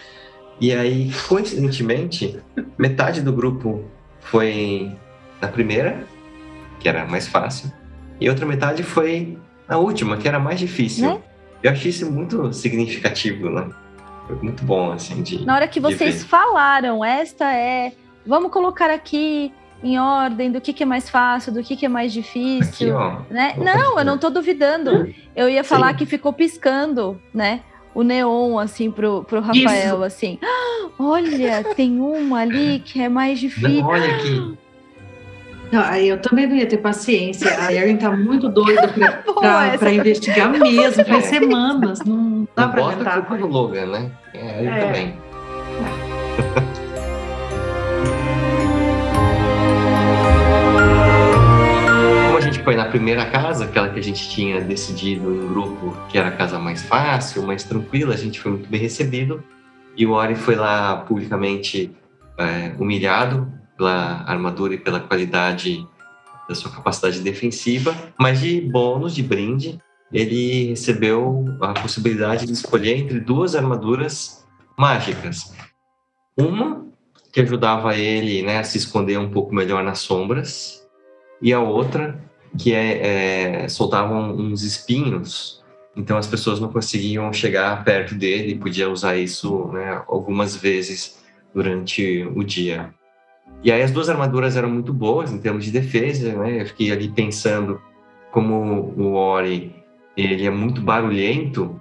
[0.60, 2.40] E aí, coincidentemente,
[2.78, 3.84] metade do grupo
[4.20, 4.92] foi
[5.42, 6.06] na primeira,
[6.80, 7.72] que era mais fácil,
[8.20, 9.38] e outra metade foi
[9.68, 11.10] na última, que era mais difícil.
[11.10, 11.22] Né?
[11.62, 13.70] Eu achei isso muito significativo, né?
[14.28, 15.46] Foi muito bom, assim, de.
[15.46, 17.94] Na hora que vocês falaram, esta é.
[18.26, 19.52] Vamos colocar aqui
[19.84, 22.98] em ordem do que, que é mais fácil, do que, que é mais difícil.
[22.98, 23.34] Aqui, ó.
[23.34, 23.54] né?
[23.58, 25.14] Não, eu não tô duvidando.
[25.36, 25.98] Eu ia falar Sim.
[25.98, 27.62] que ficou piscando, né?
[27.96, 30.38] O neon, assim, pro, pro Rafael, assim.
[30.44, 33.82] "Ah, olha, tem uma ali que é mais difícil.
[33.82, 34.54] Não, olha aqui.
[35.72, 37.50] Não, aí eu também não ia ter paciência.
[37.60, 41.04] A Erin tá muito doida pra, Pô, pra, essa pra investigar mesmo.
[41.06, 41.40] Faz É.
[41.40, 42.02] semanas.
[42.06, 43.26] Não dá Não pra bota a aguentar.
[43.26, 44.12] culpa no Logan, né?
[44.34, 44.80] É, ele É.
[44.86, 45.14] também.
[45.76, 46.85] Como
[52.96, 56.82] primeira casa, aquela que a gente tinha decidido em grupo que era a casa mais
[56.82, 59.44] fácil, mais tranquila, a gente foi muito bem recebido.
[59.98, 61.94] E o Ori foi lá publicamente
[62.38, 65.86] é, humilhado pela armadura e pela qualidade
[66.48, 69.78] da sua capacidade defensiva, mas de bônus, de brinde,
[70.14, 75.54] ele recebeu a possibilidade de escolher entre duas armaduras mágicas.
[76.38, 76.86] Uma
[77.34, 80.88] que ajudava ele né, a se esconder um pouco melhor nas sombras,
[81.42, 82.18] e a outra
[82.58, 85.64] que é, é, soltavam uns espinhos,
[85.96, 92.28] então as pessoas não conseguiam chegar perto dele, podia usar isso né, algumas vezes durante
[92.36, 92.94] o dia.
[93.64, 96.62] E aí as duas armaduras eram muito boas em termos de defesa, né?
[96.62, 97.82] Eu fiquei ali pensando
[98.32, 99.74] como o Ori
[100.18, 101.80] ele é muito barulhento,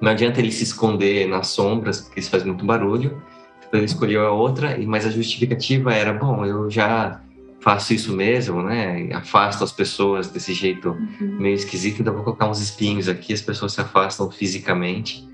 [0.00, 3.22] não adianta ele se esconder nas sombras, porque isso faz muito barulho.
[3.66, 7.20] Então ele escolheu a outra, mas a justificativa era, bom, eu já
[7.66, 9.08] faço isso mesmo, né?
[9.12, 13.72] Afasto as pessoas desse jeito meio esquisito, então vou colocar uns espinhos aqui, as pessoas
[13.72, 15.28] se afastam fisicamente.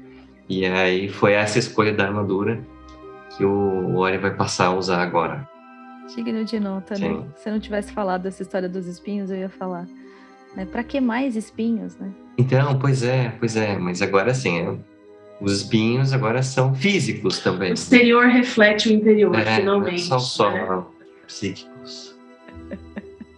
[0.48, 2.66] E aí foi essa escolha da armadura
[3.36, 5.46] que o Ori vai passar a usar agora.
[6.16, 7.06] Digno de nota, né?
[7.08, 7.26] Sim.
[7.36, 9.86] Se eu não tivesse falado dessa história dos espinhos, eu ia falar.
[10.56, 10.64] Né?
[10.64, 12.10] Pra que mais espinhos, né?
[12.38, 14.74] Então, pois é, pois é, mas agora sim, é,
[15.38, 17.74] os espinhos agora são físicos O também.
[17.74, 20.08] exterior reflete o interior, É, finalmente.
[20.08, 20.66] não são né?
[20.66, 20.90] só
[21.26, 21.71] psíquicos.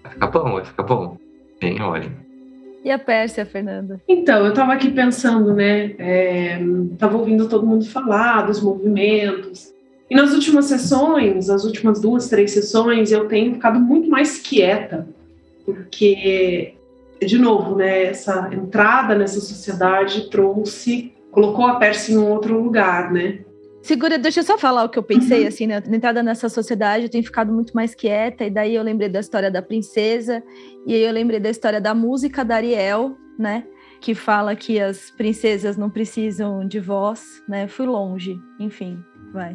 [0.03, 1.19] Vai ficar bom, vai ficar bom.
[1.61, 2.11] Bem, olha.
[2.85, 4.01] E a Pérsia, Fernanda?
[4.07, 5.95] Então, eu estava aqui pensando, né?
[6.93, 9.73] Estava ouvindo todo mundo falar dos movimentos.
[10.11, 15.09] E nas últimas sessões, as últimas duas, três sessões, eu tenho ficado muito mais quieta,
[15.65, 16.75] porque,
[17.23, 18.05] de novo, né?
[18.05, 23.39] Essa entrada nessa sociedade trouxe, colocou a Pérsia em um outro lugar, né?
[23.85, 25.83] Segura, deixa eu só falar o que eu pensei, assim, né?
[25.87, 29.21] Na entrada nessa sociedade, eu tenho ficado muito mais quieta, e daí eu lembrei da
[29.21, 30.43] história da princesa,
[30.87, 33.63] e aí eu lembrei da história da música da Ariel, né?
[34.01, 37.69] Que fala que as princesas não precisam de voz, né?
[37.69, 38.99] Fui longe, enfim,
[39.35, 39.55] vai.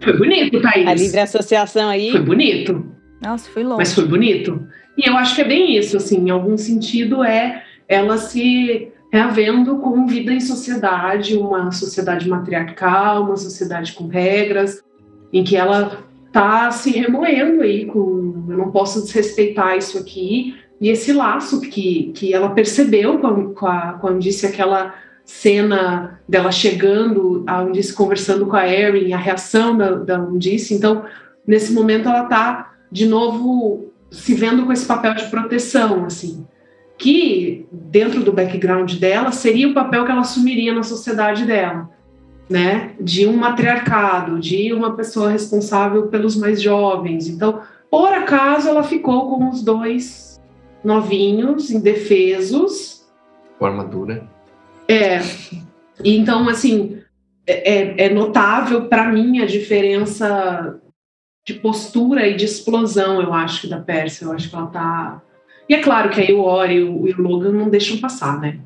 [0.00, 0.86] Foi bonito, Thaís.
[0.86, 2.12] A livre associação aí.
[2.12, 2.94] Foi bonito.
[3.20, 3.78] Nossa, fui longe.
[3.78, 4.64] Mas foi bonito.
[4.96, 9.78] E eu acho que é bem isso, assim, em algum sentido é ela se reavendo
[9.78, 14.82] com vida em sociedade, uma sociedade matriarcal, uma sociedade com regras,
[15.32, 20.90] em que ela tá se remoendo aí com eu não posso desrespeitar isso aqui, e
[20.90, 27.62] esse laço que, que ela percebeu quando, com a- disse aquela cena dela chegando, a
[27.62, 31.04] Undice conversando com a Erin, a reação da, da Undice, então
[31.46, 36.46] nesse momento ela tá de novo se vendo com esse papel de proteção, assim,
[36.98, 41.90] que dentro do background dela seria o papel que ela assumiria na sociedade dela,
[42.48, 42.94] né?
[43.00, 47.28] De um matriarcado, de uma pessoa responsável pelos mais jovens.
[47.28, 50.40] Então, por acaso, ela ficou com os dois
[50.82, 53.04] novinhos, indefesos,
[53.58, 54.26] Com armadura.
[54.88, 55.20] é.
[56.04, 56.98] Então, assim,
[57.46, 60.78] é, é notável para mim a diferença
[61.46, 64.24] de postura e de explosão, eu acho, da Pérsia.
[64.24, 65.22] Eu acho que ela tá.
[65.68, 68.60] E é claro que aí o Ori e o, Logan não deixam passar, né?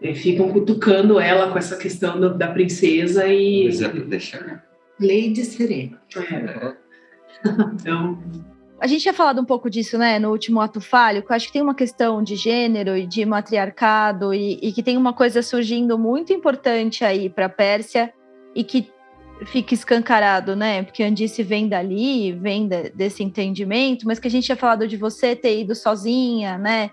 [0.00, 3.64] E ficam cutucando ela com essa questão do- da princesa e.
[3.66, 4.64] Mas é pra deixar.
[5.00, 6.00] Lady Serena.
[6.16, 6.74] É,
[7.74, 8.18] então,
[8.80, 11.46] A gente tinha falado um pouco disso, né, no último ato falho, que eu acho
[11.46, 15.42] que tem uma questão de gênero e de matriarcado e, e que tem uma coisa
[15.42, 18.12] surgindo muito importante aí para a Pérsia
[18.54, 18.88] e que
[19.44, 20.82] fica escancarado, né?
[20.82, 24.96] Porque Andice vem dali, vem de- desse entendimento, mas que a gente tinha falado de
[24.96, 26.90] você ter ido sozinha, né?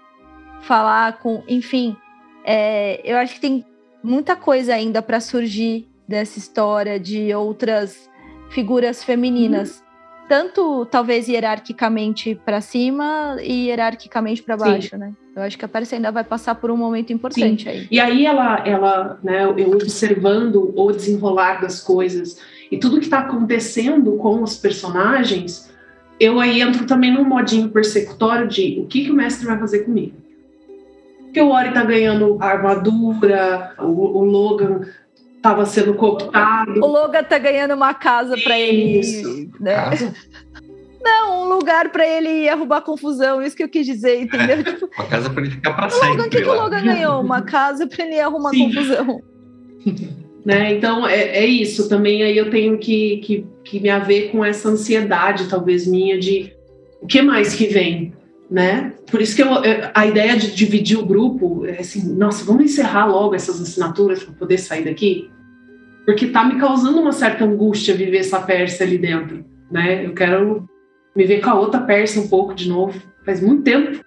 [0.62, 1.96] Falar com, enfim,
[2.44, 3.66] é, eu acho que tem
[4.04, 8.10] muita coisa ainda para surgir dessa história de outras
[8.50, 9.84] figuras femininas
[10.28, 15.14] tanto talvez hierarquicamente para cima e hierarquicamente para baixo, né?
[15.36, 17.88] Eu acho que a Pérsia ainda vai passar por um momento importante aí.
[17.90, 22.40] E aí ela, ela, né, eu observando o desenrolar das coisas
[22.72, 25.72] e tudo que está acontecendo com os personagens,
[26.20, 29.80] eu aí entro também num modinho persecutório de o que, que o mestre vai fazer
[29.80, 30.16] comigo.
[31.24, 34.82] Porque o Ori tá ganhando a armadura, o, o Logan
[35.36, 36.80] estava sendo cooptado.
[36.80, 39.50] O Logan tá ganhando uma casa para ele, Isso.
[39.60, 39.76] né?
[39.76, 40.14] Casa?
[41.04, 44.60] Não, um lugar para ele arrumar confusão, isso que eu quis dizer, entendeu?
[44.60, 46.22] É, tipo, uma casa para ele ficar para sempre.
[46.22, 47.22] O que, que o Logan ganhou?
[47.22, 48.66] Uma casa para ele arrumar Sim.
[48.68, 49.22] confusão.
[50.46, 50.74] Né?
[50.74, 51.88] Então é, é, isso.
[51.88, 56.52] Também aí eu tenho que, que, que me haver com essa ansiedade, talvez minha, de
[57.02, 58.14] o que mais que vem,
[58.52, 58.92] né?
[59.10, 59.48] Por isso que eu,
[59.94, 64.34] a ideia de dividir o grupo é assim, nossa, vamos encerrar logo essas assinaturas para
[64.34, 65.32] poder sair daqui,
[66.06, 70.06] porque tá me causando uma certa angústia viver essa Pérsia ali dentro, né?
[70.06, 70.68] Eu quero
[71.16, 73.00] me ver com a outra Pérsia um pouco de novo.
[73.26, 74.04] Faz muito tempo.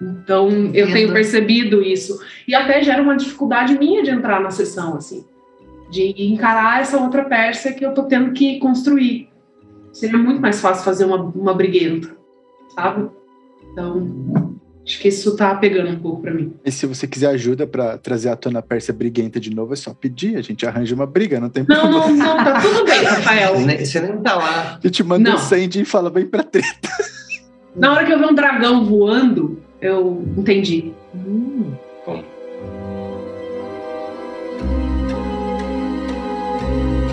[0.00, 4.96] Então eu tenho percebido isso e até gera uma dificuldade minha de entrar na sessão
[4.96, 5.24] assim
[5.94, 9.28] de encarar essa outra Pérsia que eu tô tendo que construir.
[9.92, 12.16] Seria muito mais fácil fazer uma, uma briguenta,
[12.74, 13.08] sabe?
[13.70, 14.53] Então,
[14.84, 16.52] acho que isso tá pegando um pouco para mim.
[16.64, 19.94] E se você quiser ajuda para trazer a tona Pérsia briguenta de novo, é só
[19.94, 22.08] pedir, a gente arranja uma briga, não tem não, problema.
[22.08, 23.54] Não, não, tá tudo bem, Rafael.
[23.56, 24.78] Você nem tá lá.
[24.82, 25.36] A gente manda não.
[25.36, 26.88] um Sandy e fala bem pra treta.
[27.74, 30.92] Na hora que eu ver um dragão voando, eu entendi.
[31.14, 31.72] Hum,
[32.06, 32.22] bom.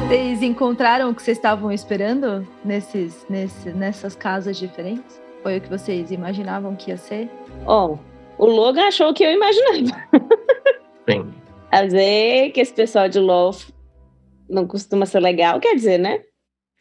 [0.08, 5.22] Vocês encontraram o que vocês estavam esperando nesses, nesses, nessas casas diferentes?
[5.42, 7.30] Foi o que vocês imaginavam que ia ser?
[7.66, 7.98] Ó,
[8.38, 10.08] oh, o Logan achou o que eu imaginava.
[11.10, 11.34] Sim.
[11.72, 13.70] Às vezes que esse pessoal de Loth
[14.50, 16.22] não costuma ser legal, quer dizer, né?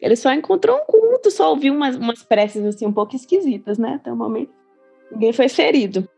[0.01, 3.95] Ele só encontrou um culto, só ouviu umas, umas preces assim um pouco esquisitas, né?
[3.95, 4.51] Até o momento.
[5.13, 6.09] Ninguém foi ferido.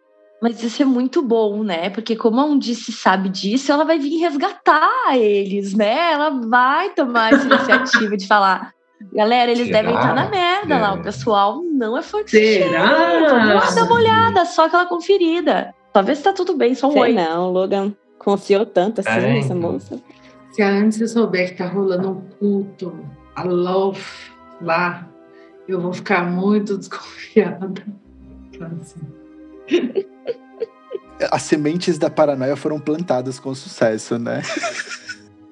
[0.41, 1.91] Mas isso é muito bom, né?
[1.91, 6.13] Porque como a Undice sabe disso, ela vai vir resgatar eles, né?
[6.13, 8.73] Ela vai tomar essa iniciativa de falar,
[9.13, 9.83] galera, eles Será?
[9.83, 10.79] devem estar na merda é.
[10.79, 10.95] lá.
[10.95, 12.31] O pessoal não é forte.
[12.31, 13.61] Será?
[13.61, 15.75] Vamos dar uma olhada, só aquela conferida.
[15.95, 17.13] Só ver se tá tudo bem, só um Sei oi.
[17.13, 19.73] não, o Logan confiou tanto assim é, nessa então.
[19.73, 20.01] moça.
[20.53, 24.05] Se a antes souber que tá rolando um culto, a love
[24.61, 25.09] lá,
[25.67, 27.83] eu vou ficar muito desconfiada.
[28.81, 29.01] Assim
[31.31, 34.43] as sementes da paranoia foram plantadas com sucesso, né?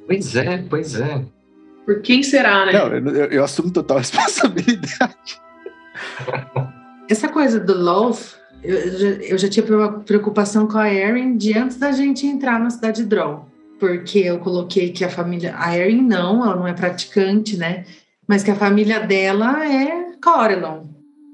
[0.07, 1.25] Pois é, pois é.
[1.90, 2.72] Por quem será, né?
[2.72, 5.40] Não, eu, eu assumo total responsabilidade.
[7.09, 8.22] Essa coisa do love,
[8.62, 9.66] eu, eu, já, eu já tinha
[10.07, 13.48] preocupação com a Erin de antes da gente entrar na cidade de Drow.
[13.81, 15.53] Porque eu coloquei que a família.
[15.59, 17.85] A Erin não, ela não é praticante, né?
[18.24, 20.85] Mas que a família dela é Corelon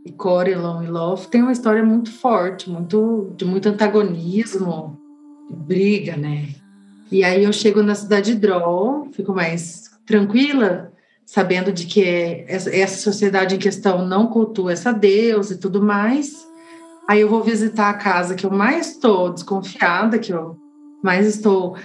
[0.07, 4.99] e Corelon e Love tem uma história muito forte, muito de muito antagonismo,
[5.51, 6.49] briga, né?
[7.13, 10.93] E aí eu chego na cidade de Droll, fico mais tranquila,
[11.25, 16.47] sabendo de que essa sociedade em questão não cultua essa deusa e tudo mais.
[17.09, 20.57] Aí eu vou visitar a casa que eu mais estou desconfiada, que eu
[21.03, 21.77] mais estou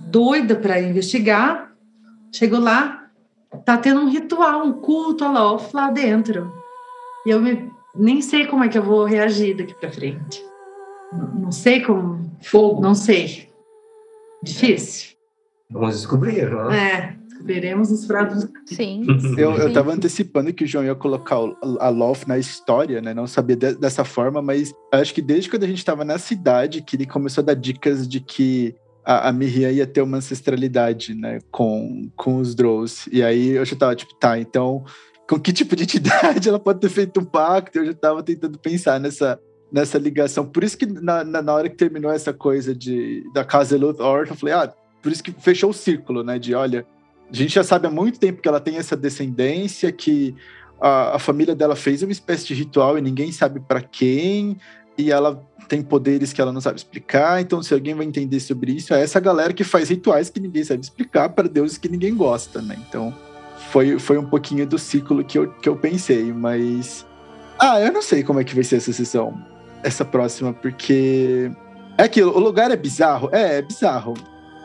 [0.00, 1.72] doida para investigar.
[2.32, 3.06] Chego lá,
[3.64, 6.52] tá tendo um ritual, um culto a lá dentro.
[7.26, 10.44] E eu me, nem sei como é que eu vou reagir daqui para frente.
[11.12, 12.30] Não, não, sei como.
[12.42, 12.80] Fogo.
[12.80, 13.50] Não sei.
[14.42, 15.16] Difícil.
[15.70, 17.19] Vamos descobrir, não é?
[17.40, 18.46] Descobriremos os pratos.
[18.66, 19.06] Sim.
[19.36, 23.14] Eu, eu tava antecipando que o João ia colocar a Loth na história, né?
[23.14, 26.82] Não sabia de, dessa forma, mas acho que desde quando a gente tava na cidade
[26.82, 28.74] que ele começou a dar dicas de que
[29.04, 31.38] a, a Miriam ia ter uma ancestralidade, né?
[31.50, 33.08] Com, com os Drows.
[33.10, 34.84] E aí eu já tava tipo, tá, então
[35.28, 37.78] com que tipo de entidade ela pode ter feito um pacto.
[37.78, 39.40] Eu já estava tentando pensar nessa,
[39.72, 40.44] nessa ligação.
[40.44, 44.00] Por isso que na, na, na, hora que terminou essa coisa de, da casa Eluth
[44.00, 46.38] Orton, eu falei, ah, por isso que fechou o círculo, né?
[46.38, 46.84] De olha,
[47.30, 50.34] a gente já sabe há muito tempo que ela tem essa descendência, que
[50.80, 54.56] a, a família dela fez uma espécie de ritual e ninguém sabe para quem,
[54.98, 57.40] e ela tem poderes que ela não sabe explicar.
[57.40, 60.64] Então, se alguém vai entender sobre isso, é essa galera que faz rituais que ninguém
[60.64, 62.76] sabe explicar para deuses que ninguém gosta, né?
[62.88, 63.14] Então
[63.70, 67.06] foi, foi um pouquinho do ciclo que eu, que eu pensei, mas.
[67.58, 69.40] Ah, eu não sei como é que vai ser essa sessão,
[69.82, 71.50] essa próxima, porque.
[71.96, 73.28] É aquilo, o lugar é bizarro?
[73.30, 74.14] É, é bizarro.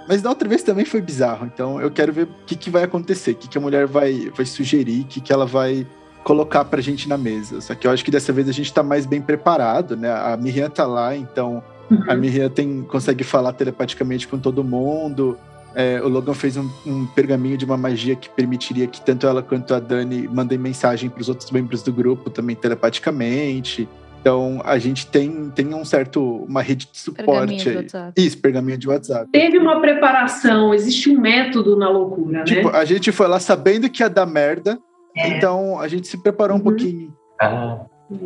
[0.07, 1.45] Mas da outra vez também foi bizarro.
[1.45, 4.31] Então eu quero ver o que, que vai acontecer, o que, que a mulher vai,
[4.35, 5.85] vai sugerir, o que, que ela vai
[6.23, 7.61] colocar pra gente na mesa.
[7.61, 10.11] Só que eu acho que dessa vez a gente tá mais bem preparado, né?
[10.11, 12.03] A Miriam tá lá, então uhum.
[12.07, 15.37] a Miriam tem, consegue falar telepaticamente com todo mundo.
[15.75, 19.43] É, o Logan fez um, um, pergaminho de uma magia que permitiria que tanto ela
[19.43, 23.87] quanto a Dani mandem mensagem para os outros membros do grupo também telepaticamente.
[24.25, 27.27] Então a gente tem, tem um certo uma rede de suporte.
[27.27, 28.13] Pergaminho de WhatsApp.
[28.17, 29.29] Isso, pergaminho de WhatsApp.
[29.31, 32.43] Teve uma preparação, existe um método na loucura, né?
[32.43, 32.79] tipo, né?
[32.79, 34.79] A gente foi lá sabendo que ia dar merda,
[35.15, 35.27] é.
[35.27, 36.61] então a gente se preparou uhum.
[36.61, 37.13] um pouquinho.
[37.39, 37.85] Ah.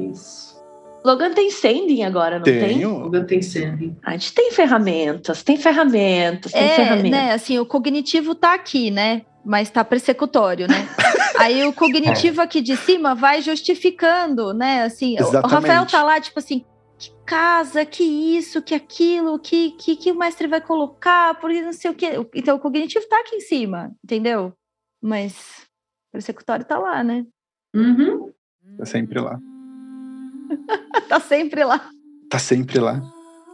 [0.09, 0.57] Isso.
[1.03, 2.65] Logan tem sending agora, não Tenho.
[2.65, 2.85] tem?
[2.85, 3.97] Logan tem sending.
[4.01, 7.11] A gente tem ferramentas, tem ferramentas, tem é, ferramentas.
[7.11, 9.23] né, assim, o cognitivo tá aqui, né?
[9.43, 10.87] Mas tá persecutório, né?
[11.39, 14.83] Aí o cognitivo aqui de cima vai justificando, né?
[14.83, 15.53] Assim, o- o Exatamente.
[15.53, 16.65] Rafael tá lá, tipo assim,
[16.97, 21.71] que casa, que isso, que aquilo, que, que, que o mestre vai colocar, porque não
[21.73, 22.11] sei o quê.
[22.35, 24.53] Então o cognitivo tá aqui em cima, entendeu?
[25.01, 25.65] Mas
[26.13, 27.25] o executório tá lá, né?
[27.73, 28.31] Uhum.
[28.77, 29.39] Tá sempre lá.
[31.07, 31.89] Tá sempre lá.
[32.29, 33.01] Tá sempre lá.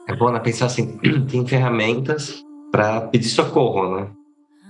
[0.08, 0.98] É bom né, pensar assim,
[1.30, 4.12] tem ferramentas para pedir socorro, né?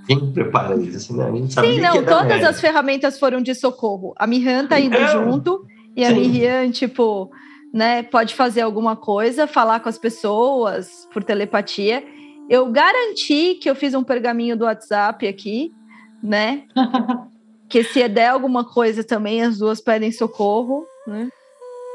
[0.06, 0.98] Quem prepara isso?
[0.98, 1.28] Assim, né?
[1.28, 4.14] A gente sabia Sim, que não, dar todas as ferramentas foram de socorro.
[4.18, 5.08] A Mihan tá indo Não.
[5.08, 5.66] junto
[5.96, 6.16] e a Sim.
[6.16, 7.32] Miriam, tipo,
[7.74, 12.04] né, pode fazer alguma coisa, falar com as pessoas por telepatia.
[12.50, 15.74] Eu garanti que eu fiz um pergaminho do WhatsApp aqui,
[16.22, 16.64] né?
[17.68, 21.30] que se der alguma coisa também, as duas pedem socorro, né?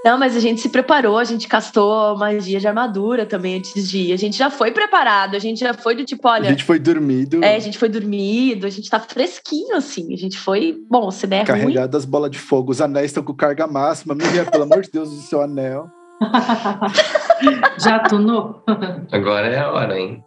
[0.02, 3.98] Não, mas a gente se preparou, a gente castou magia de armadura também antes de
[3.98, 4.12] ir.
[4.14, 6.78] A gente já foi preparado, a gente já foi do tipo, A olha, gente foi
[6.78, 10.14] dormido, é, a gente foi dormido, a gente tá fresquinho assim.
[10.14, 12.72] A gente foi, bom, se der ruim, carregado das bolas de fogo.
[12.72, 14.14] Os anéis estão com carga máxima.
[14.14, 15.86] Miriam, pelo amor de Deus, do seu anel.
[17.78, 18.62] Já tunou?
[19.12, 20.24] Agora é a hora, hein?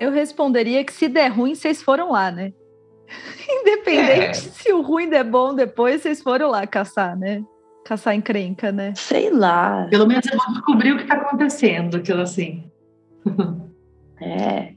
[0.00, 2.52] Eu responderia que se der ruim, vocês foram lá, né?
[3.48, 4.32] Independente É.
[4.34, 7.42] se o ruim der bom depois, vocês foram lá caçar, né?
[7.88, 8.92] Caçar encrenca, né?
[8.94, 9.86] sei lá.
[9.88, 12.64] Pelo menos eu vou descobrir o que tá acontecendo, aquilo assim.
[14.20, 14.72] É,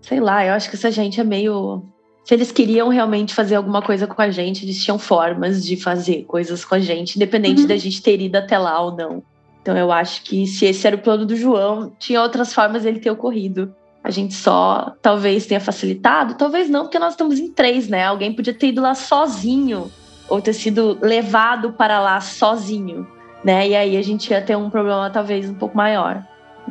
[0.00, 1.82] sei lá, eu acho que essa gente é meio.
[2.24, 6.22] Se eles queriam realmente fazer alguma coisa com a gente, eles tinham formas de fazer
[6.22, 7.66] coisas com a gente, independente Uhum.
[7.66, 9.24] da gente ter ido até lá ou não.
[9.60, 13.00] Então eu acho que se esse era o plano do João, tinha outras formas dele
[13.00, 13.74] ter ocorrido.
[14.04, 18.04] A gente só talvez tenha facilitado, talvez não, porque nós estamos em três, né?
[18.04, 19.90] Alguém podia ter ido lá sozinho,
[20.28, 23.06] ou ter sido levado para lá sozinho,
[23.44, 23.68] né?
[23.68, 26.22] E aí a gente ia ter um problema talvez um pouco maior.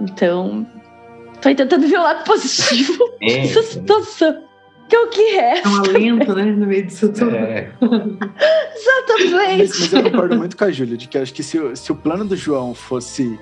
[0.01, 0.65] Então,
[1.41, 4.43] tô aí tentando ver o lado positivo É, dessa situação.
[4.87, 6.43] Que é o que é, É um alento, né?
[6.45, 7.35] No meio disso tudo.
[7.35, 7.71] é.
[8.75, 9.31] exatamente.
[9.31, 11.95] Mas, mas eu concordo muito com a Júlia, de que acho que se, se o
[11.95, 13.39] plano do João fosse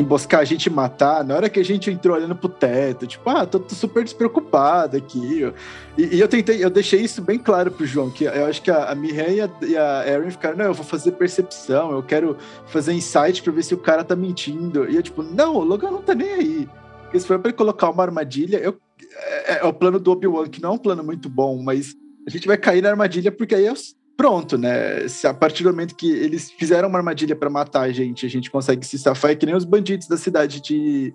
[0.00, 3.28] emboscar a gente e matar, na hora que a gente entrou olhando pro teto, tipo,
[3.30, 5.42] ah, tô, tô super despreocupado aqui.
[5.96, 8.70] E, e eu tentei, eu deixei isso bem claro pro João, que eu acho que
[8.70, 12.02] a, a Miriam e a, e a Erin ficaram, não, eu vou fazer percepção, eu
[12.02, 12.36] quero
[12.66, 14.88] fazer insight pra ver se o cara tá mentindo.
[14.90, 16.68] E eu, tipo, não, o Logan não tá nem aí.
[17.02, 18.76] Porque se for pra ele colocar uma armadilha, eu,
[19.46, 21.94] é, é o plano do Obi-Wan, que não é um plano muito bom, mas
[22.26, 25.08] a gente vai cair na armadilha porque aí é os- pronto, né?
[25.08, 28.28] Se a partir do momento que eles fizeram uma armadilha pra matar a gente, a
[28.28, 31.14] gente consegue se safar, é que nem os bandidos da cidade de,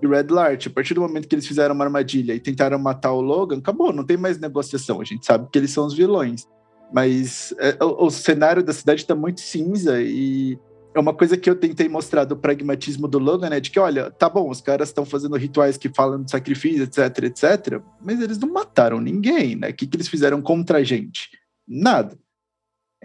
[0.00, 0.68] de Red Lart.
[0.68, 3.92] A partir do momento que eles fizeram uma armadilha e tentaram matar o Logan, acabou,
[3.92, 5.00] não tem mais negociação.
[5.00, 6.46] A gente sabe que eles são os vilões.
[6.92, 10.56] Mas é, o, o cenário da cidade tá muito cinza e
[10.94, 13.58] é uma coisa que eu tentei mostrar do pragmatismo do Logan, né?
[13.58, 17.24] De que, olha, tá bom, os caras estão fazendo rituais que falam de sacrifício, etc,
[17.24, 19.70] etc, mas eles não mataram ninguém, né?
[19.70, 21.30] O que, que eles fizeram contra a gente?
[21.66, 22.16] Nada.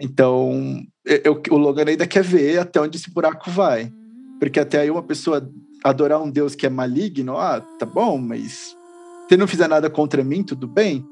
[0.00, 3.92] Então, eu- o Logan ainda quer ver até onde esse buraco vai.
[4.40, 5.48] Porque até aí uma pessoa
[5.84, 8.74] adorar um Deus que é maligno, ah, tá bom, mas
[9.28, 11.04] se não fizer nada contra mim, tudo bem.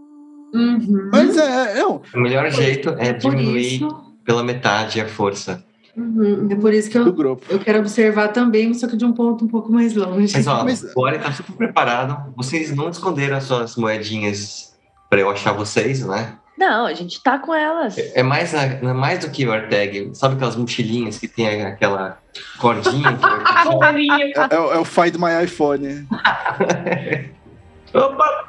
[0.54, 1.10] Uhum.
[1.12, 5.64] Mas é, é, não, O melhor jeito é por diminuir isso, pela metade a força.
[5.96, 7.44] uhum, é por isso que do eu, grupo.
[7.48, 10.32] eu quero observar também, só que de um ponto um pouco mais longe.
[10.34, 12.34] Mas ó, Mas- o Ori tá super preparado.
[12.36, 14.74] Vocês não esconderam as suas moedinhas
[15.08, 16.36] pra eu achar vocês, né?
[16.56, 17.96] Não, a gente tá com elas.
[17.98, 20.10] É mais, a- é mais do que o Arteg.
[20.14, 22.18] Sabe aquelas mochilinhas que tem aquela
[22.58, 23.16] cordinha?
[23.16, 23.24] que-
[24.52, 26.06] É, é o- é o Find My iPhone.
[27.94, 28.46] Opa!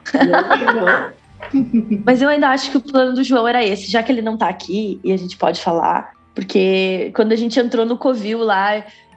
[2.06, 4.38] Mas eu ainda acho que o plano do João era esse, já que ele não
[4.38, 8.72] tá aqui e a gente pode falar, porque quando a gente entrou no Covil lá,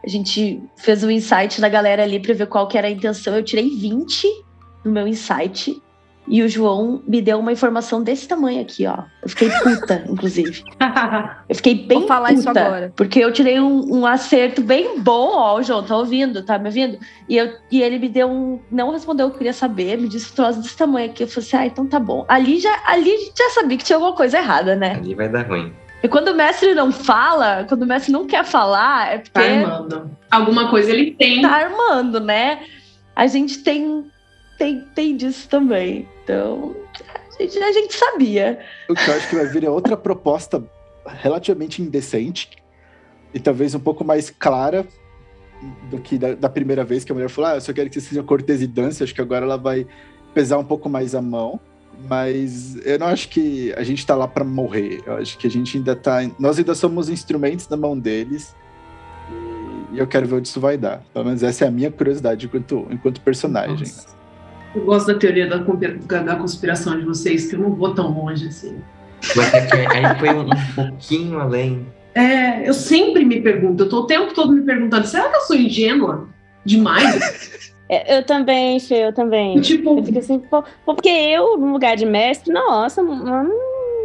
[0.05, 3.35] a gente fez um insight na galera ali pra ver qual que era a intenção.
[3.37, 4.27] Eu tirei 20
[4.85, 5.81] no meu insight
[6.29, 9.05] e o João me deu uma informação desse tamanho aqui, ó.
[9.23, 10.65] Eu fiquei puta, inclusive.
[11.49, 12.93] Eu fiquei bem Vou falar puta, isso agora.
[12.97, 16.43] Porque eu tirei um, um acerto bem bom, ó, o João, tá ouvindo?
[16.43, 16.99] Tá me ouvindo?
[17.29, 18.61] E, eu, e ele me deu um.
[18.71, 21.23] Não respondeu o que eu queria saber, me disse um troço desse tamanho aqui.
[21.23, 22.25] Eu falei assim, ah, então tá bom.
[22.29, 24.93] Ali já, ali a gente já sabia que tinha alguma coisa errada, né?
[24.97, 25.73] Ali vai dar ruim.
[26.03, 29.41] E quando o mestre não fala, quando o mestre não quer falar, é porque Tá
[29.41, 30.11] armando.
[30.31, 31.41] Alguma coisa ele tem.
[31.43, 32.61] tá armando, né?
[33.15, 34.05] A gente tem,
[34.59, 36.09] tem, tem disso também.
[36.23, 36.75] Então,
[37.39, 38.59] a gente, a gente sabia.
[38.89, 40.63] O que eu acho que vai vir é outra proposta
[41.07, 42.51] relativamente indecente
[43.33, 44.87] e talvez um pouco mais clara
[45.91, 47.95] do que da, da primeira vez que a mulher falou: Ah, eu só quero que
[47.95, 49.05] vocês sejam cortês e dança.
[49.05, 49.87] Acho que agora ela vai
[50.35, 51.61] pesar um pouco mais a mão.
[52.09, 55.03] Mas eu não acho que a gente tá lá para morrer.
[55.07, 56.19] Eu acho que a gente ainda tá.
[56.39, 58.55] Nós ainda somos instrumentos na mão deles.
[59.93, 61.03] E eu quero ver onde isso vai dar.
[61.13, 63.79] Pelo menos essa é a minha curiosidade enquanto, enquanto personagem.
[63.79, 64.16] Nossa.
[64.77, 68.49] Eu gosto da teoria da, da conspiração de vocês, que eu não vou tão longe
[68.49, 68.77] assim.
[69.35, 71.87] Mas é que aí foi um, um pouquinho além.
[72.15, 75.41] É, eu sempre me pergunto, eu tô o tempo todo me perguntando, será que eu
[75.43, 76.29] sou ingênua
[76.65, 77.67] demais?
[77.89, 79.61] É, eu também, Fê, eu também.
[79.61, 80.43] tipo, Eu fico assim,
[80.85, 83.53] porque eu, no lugar de mestre, nossa, mano,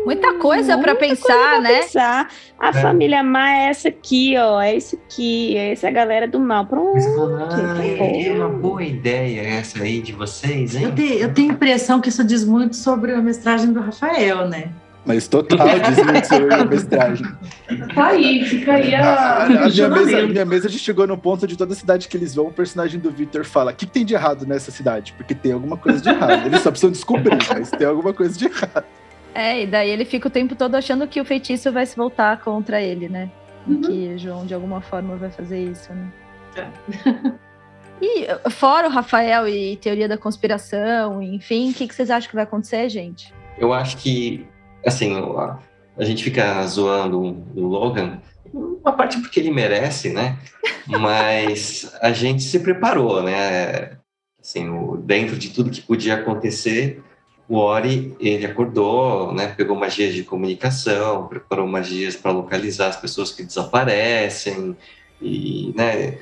[0.05, 1.79] Muita coisa para pensar, coisa pra né?
[1.81, 2.27] pensar.
[2.59, 2.73] A É.
[2.73, 4.59] família má é essa aqui, ó.
[4.61, 5.55] É isso aqui.
[5.57, 6.65] É essa galera do mal.
[6.65, 6.97] Pronto.
[6.97, 10.93] Eu ah, é, é uma boa ideia essa aí de vocês, Eu hein?
[10.95, 14.69] tenho, eu tenho a impressão que isso diz muito sobre a mestragem do Rafael, né?
[15.03, 17.25] Mas total diz muito sobre a mestragem.
[17.95, 21.17] tá aí, fica aí A, a, a- a minha, mesa, minha mesa já chegou no
[21.17, 23.91] ponto de toda cidade que eles vão, o personagem do Victor fala: o que, que
[23.91, 25.13] tem de errado nessa cidade?
[25.17, 26.45] Porque tem alguma coisa de errado.
[26.45, 28.83] Eles só precisam descobrir, mas tem alguma coisa de errado.
[29.33, 32.39] É, e daí ele fica o tempo todo achando que o feitiço vai se voltar
[32.41, 33.31] contra ele, né?
[33.67, 33.81] E Uhum.
[33.81, 36.11] que João, de alguma forma, vai fazer isso, né?
[36.57, 37.31] É.
[38.03, 42.33] E fora o Rafael e teoria da conspiração, enfim, o que, que vocês acham que
[42.35, 43.31] vai acontecer, gente?
[43.59, 44.43] Eu acho que,
[44.83, 45.59] assim, a,
[45.95, 47.21] a gente fica zoando
[47.55, 48.19] o Logan,
[48.51, 50.39] uma parte porque ele merece, né?
[50.87, 53.91] Mas a gente se preparou, né?
[54.41, 57.03] Assim, o- dentro de tudo que podia acontecer,
[57.53, 59.47] o Ori, ele acordou, né?
[59.57, 64.75] Pegou magias de comunicação, preparou magias para localizar as pessoas que desaparecem
[65.21, 66.17] e, né?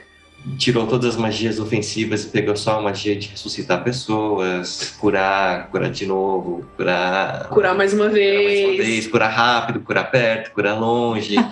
[0.58, 5.92] Tirou todas as magias ofensivas e pegou só a magia de ressuscitar pessoas, curar, curar
[5.92, 8.78] de novo, curar Curar mais uma Curar mais uma vez.
[8.78, 11.36] vez, curar rápido, curar perto, curar longe.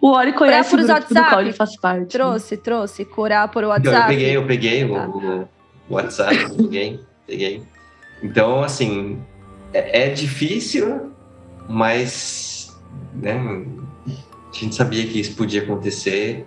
[0.00, 1.28] O Ori conhece pros o grupo do WhatsApp.
[1.30, 2.06] qual ele faz parte.
[2.06, 4.08] Trouxe, trouxe, curar por Então, eu WhatsApp.
[4.08, 5.08] peguei, eu peguei o, Tá.
[5.88, 7.62] o WhatsApp, peguei, peguei.
[8.22, 9.18] Então, assim,
[9.72, 11.12] é, é difícil,
[11.68, 12.76] mas
[13.14, 13.34] né,
[14.06, 16.46] a gente sabia que isso podia acontecer.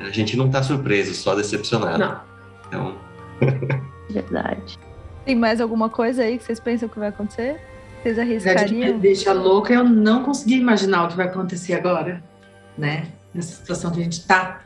[0.00, 1.98] A gente não tá surpreso, só decepcionado.
[1.98, 2.20] Não.
[2.68, 2.98] Então,
[4.10, 4.78] Verdade.
[5.24, 7.60] Tem mais alguma coisa aí que vocês pensam que vai acontecer?
[8.02, 8.98] Vocês Apesar de me arriscariam?
[8.98, 12.22] deixar louca, eu não consegui imaginar o que vai acontecer agora,
[12.76, 13.08] né?
[13.34, 14.60] Nessa situação que a gente tá.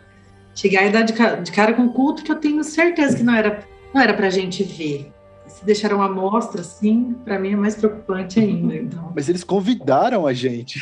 [0.54, 3.22] Chegar e dar de ca- de cara com um culto que eu tenho certeza que
[3.22, 5.10] não era, não era pra gente ver.
[5.46, 8.74] Se deixaram uma amostra, assim, pra mim é mais preocupante ainda.
[8.74, 10.78] Então, Mas eles convidaram a gente.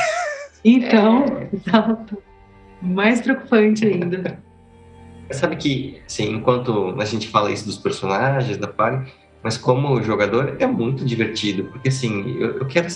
[0.64, 2.18] então exato.
[2.80, 4.38] mais preocupante ainda.
[5.32, 10.56] Sabe que, assim, enquanto a gente fala isso dos personagens, da party, mas como jogador
[10.58, 12.88] é muito divertido, porque assim, eu, eu quero,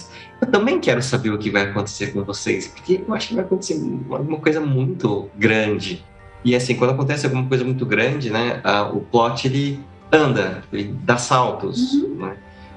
[0.43, 3.45] eu também quero saber o que vai acontecer com vocês, porque eu acho que vai
[3.45, 3.75] acontecer
[4.11, 6.05] alguma coisa muito grande.
[6.45, 9.81] E assim, quando acontece alguma coisa muito grande, né, a- o plot ele
[10.15, 12.37] anda, ele dá saltos, né?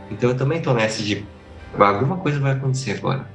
[0.09, 1.25] Então eu também tô nessa de
[1.77, 3.27] alguma coisa vai acontecer agora,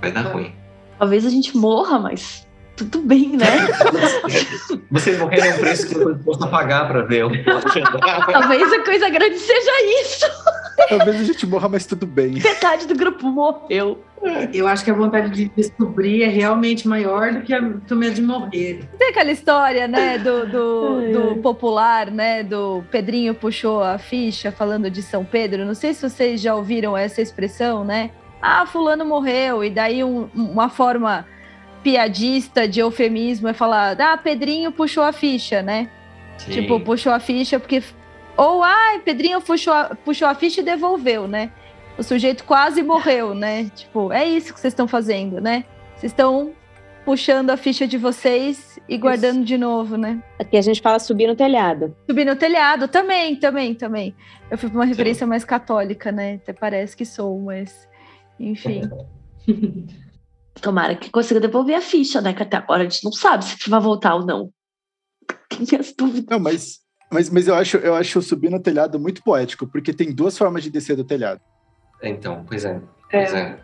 [0.00, 0.54] vai dar ruim.
[0.98, 3.68] Talvez a gente morra, mas tudo bem, né?
[4.90, 8.26] Vocês morreram é um preço que eu a pagar para ver o plot andar.
[8.26, 9.70] Talvez a coisa grande seja
[10.00, 10.26] isso.
[10.88, 12.32] Talvez a gente morra, mas tudo bem.
[12.32, 14.02] Metade do grupo morreu.
[14.52, 18.22] Eu acho que a vontade de descobrir é realmente maior do que, o medo de
[18.22, 18.88] morrer.
[18.98, 24.88] Tem aquela história, né, do, do, do popular, né, do Pedrinho puxou a ficha falando
[24.90, 25.64] de São Pedro.
[25.64, 28.10] Não sei se vocês já ouviram essa expressão, né?
[28.40, 29.64] Ah, fulano morreu.
[29.64, 31.26] E daí um- uma forma
[31.82, 35.88] piadista de eufemismo é falar, ah, Pedrinho puxou a ficha, né?
[36.38, 36.52] Sim.
[36.52, 37.82] Tipo, puxou a ficha porque...
[38.36, 41.52] Ou, ai, Pedrinho puxou a, puxou a ficha e devolveu, né?
[41.98, 43.70] O sujeito quase morreu, né?
[43.74, 45.64] Tipo, é isso que vocês estão fazendo, né?
[45.96, 46.52] Vocês estão
[47.04, 50.22] puxando a ficha de vocês e guardando de novo, né?
[50.38, 51.94] Aqui a gente fala subir no telhado.
[52.08, 54.14] Subir no telhado, também, também, também.
[54.50, 56.34] Eu fui pra uma referência mais católica, né?
[56.34, 57.88] Até parece que sou, mas...
[58.38, 58.82] Enfim.
[60.60, 62.32] Tomara que consiga devolver a ficha, né?
[62.32, 64.50] Que até agora a gente não sabe se vai voltar ou não.
[65.48, 66.26] Tem minhas dúvidas.
[66.30, 66.80] Não, mas,
[67.12, 70.36] mas, mas eu, acho, eu acho o subir no telhado muito poético, porque tem duas
[70.36, 71.40] formas de descer do telhado.
[72.02, 72.80] Então, pois é.
[73.10, 73.58] Pois é.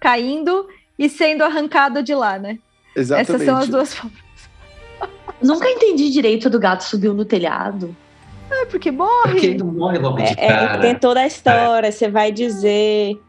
[0.00, 0.66] Caindo
[0.98, 2.58] e sendo arrancado de lá, né?
[2.96, 3.30] Exatamente.
[3.30, 4.18] Essas são as duas formas.
[5.42, 7.94] Nunca entendi direito do gato subiu no telhado.
[8.50, 9.46] É porque Porque morre.
[9.46, 10.80] ele não morre logo de É, é, cara.
[10.80, 11.90] tem toda a história.
[11.90, 13.20] Você vai dizer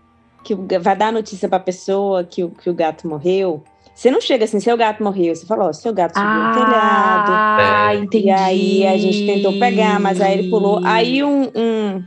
[0.43, 3.63] que vai dar notícia pra pessoa que o, que o gato morreu.
[3.95, 5.33] Você não chega assim, seu gato morreu.
[5.33, 7.31] Você fala, ó, seu gato subiu no telhado.
[7.31, 7.95] Ah, É.
[7.95, 8.27] entendi.
[8.27, 10.81] E aí a gente tentou pegar, mas aí ele pulou.
[10.83, 12.03] Aí um, um,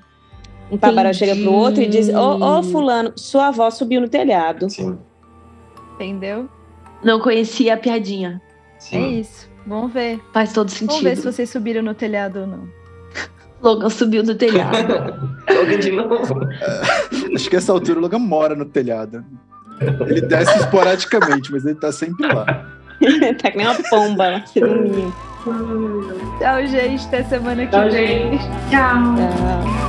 [0.73, 4.69] um tabaral chega pro outro e diz: Ô, ô, fulano, sua avó subiu no telhado.
[4.69, 4.99] Sim,
[5.95, 6.47] Entendeu?
[7.03, 8.41] Não conhecia a piadinha.
[8.77, 9.19] É sim.
[9.21, 9.49] isso.
[9.67, 10.21] Vamos ver.
[10.33, 11.33] Faz todo Vamos ver se sentido.
[11.33, 12.69] vocês subiram no telhado ou não.
[13.63, 14.93] Logan subiu no telhado.
[15.51, 16.35] Logan de novo.
[17.35, 19.25] Acho que essa altura o Logan mora no telhado.
[20.07, 22.45] Ele desce esporadicamente, mas ele tá sempre lá.
[23.41, 25.13] tá que nem uma pomba lá, minha.
[26.39, 27.07] Tchau, gente.
[27.07, 28.33] Até semana que Tchau, vem.
[28.33, 28.45] gente.
[28.71, 29.15] Tchau.
[29.17, 29.88] Tchau.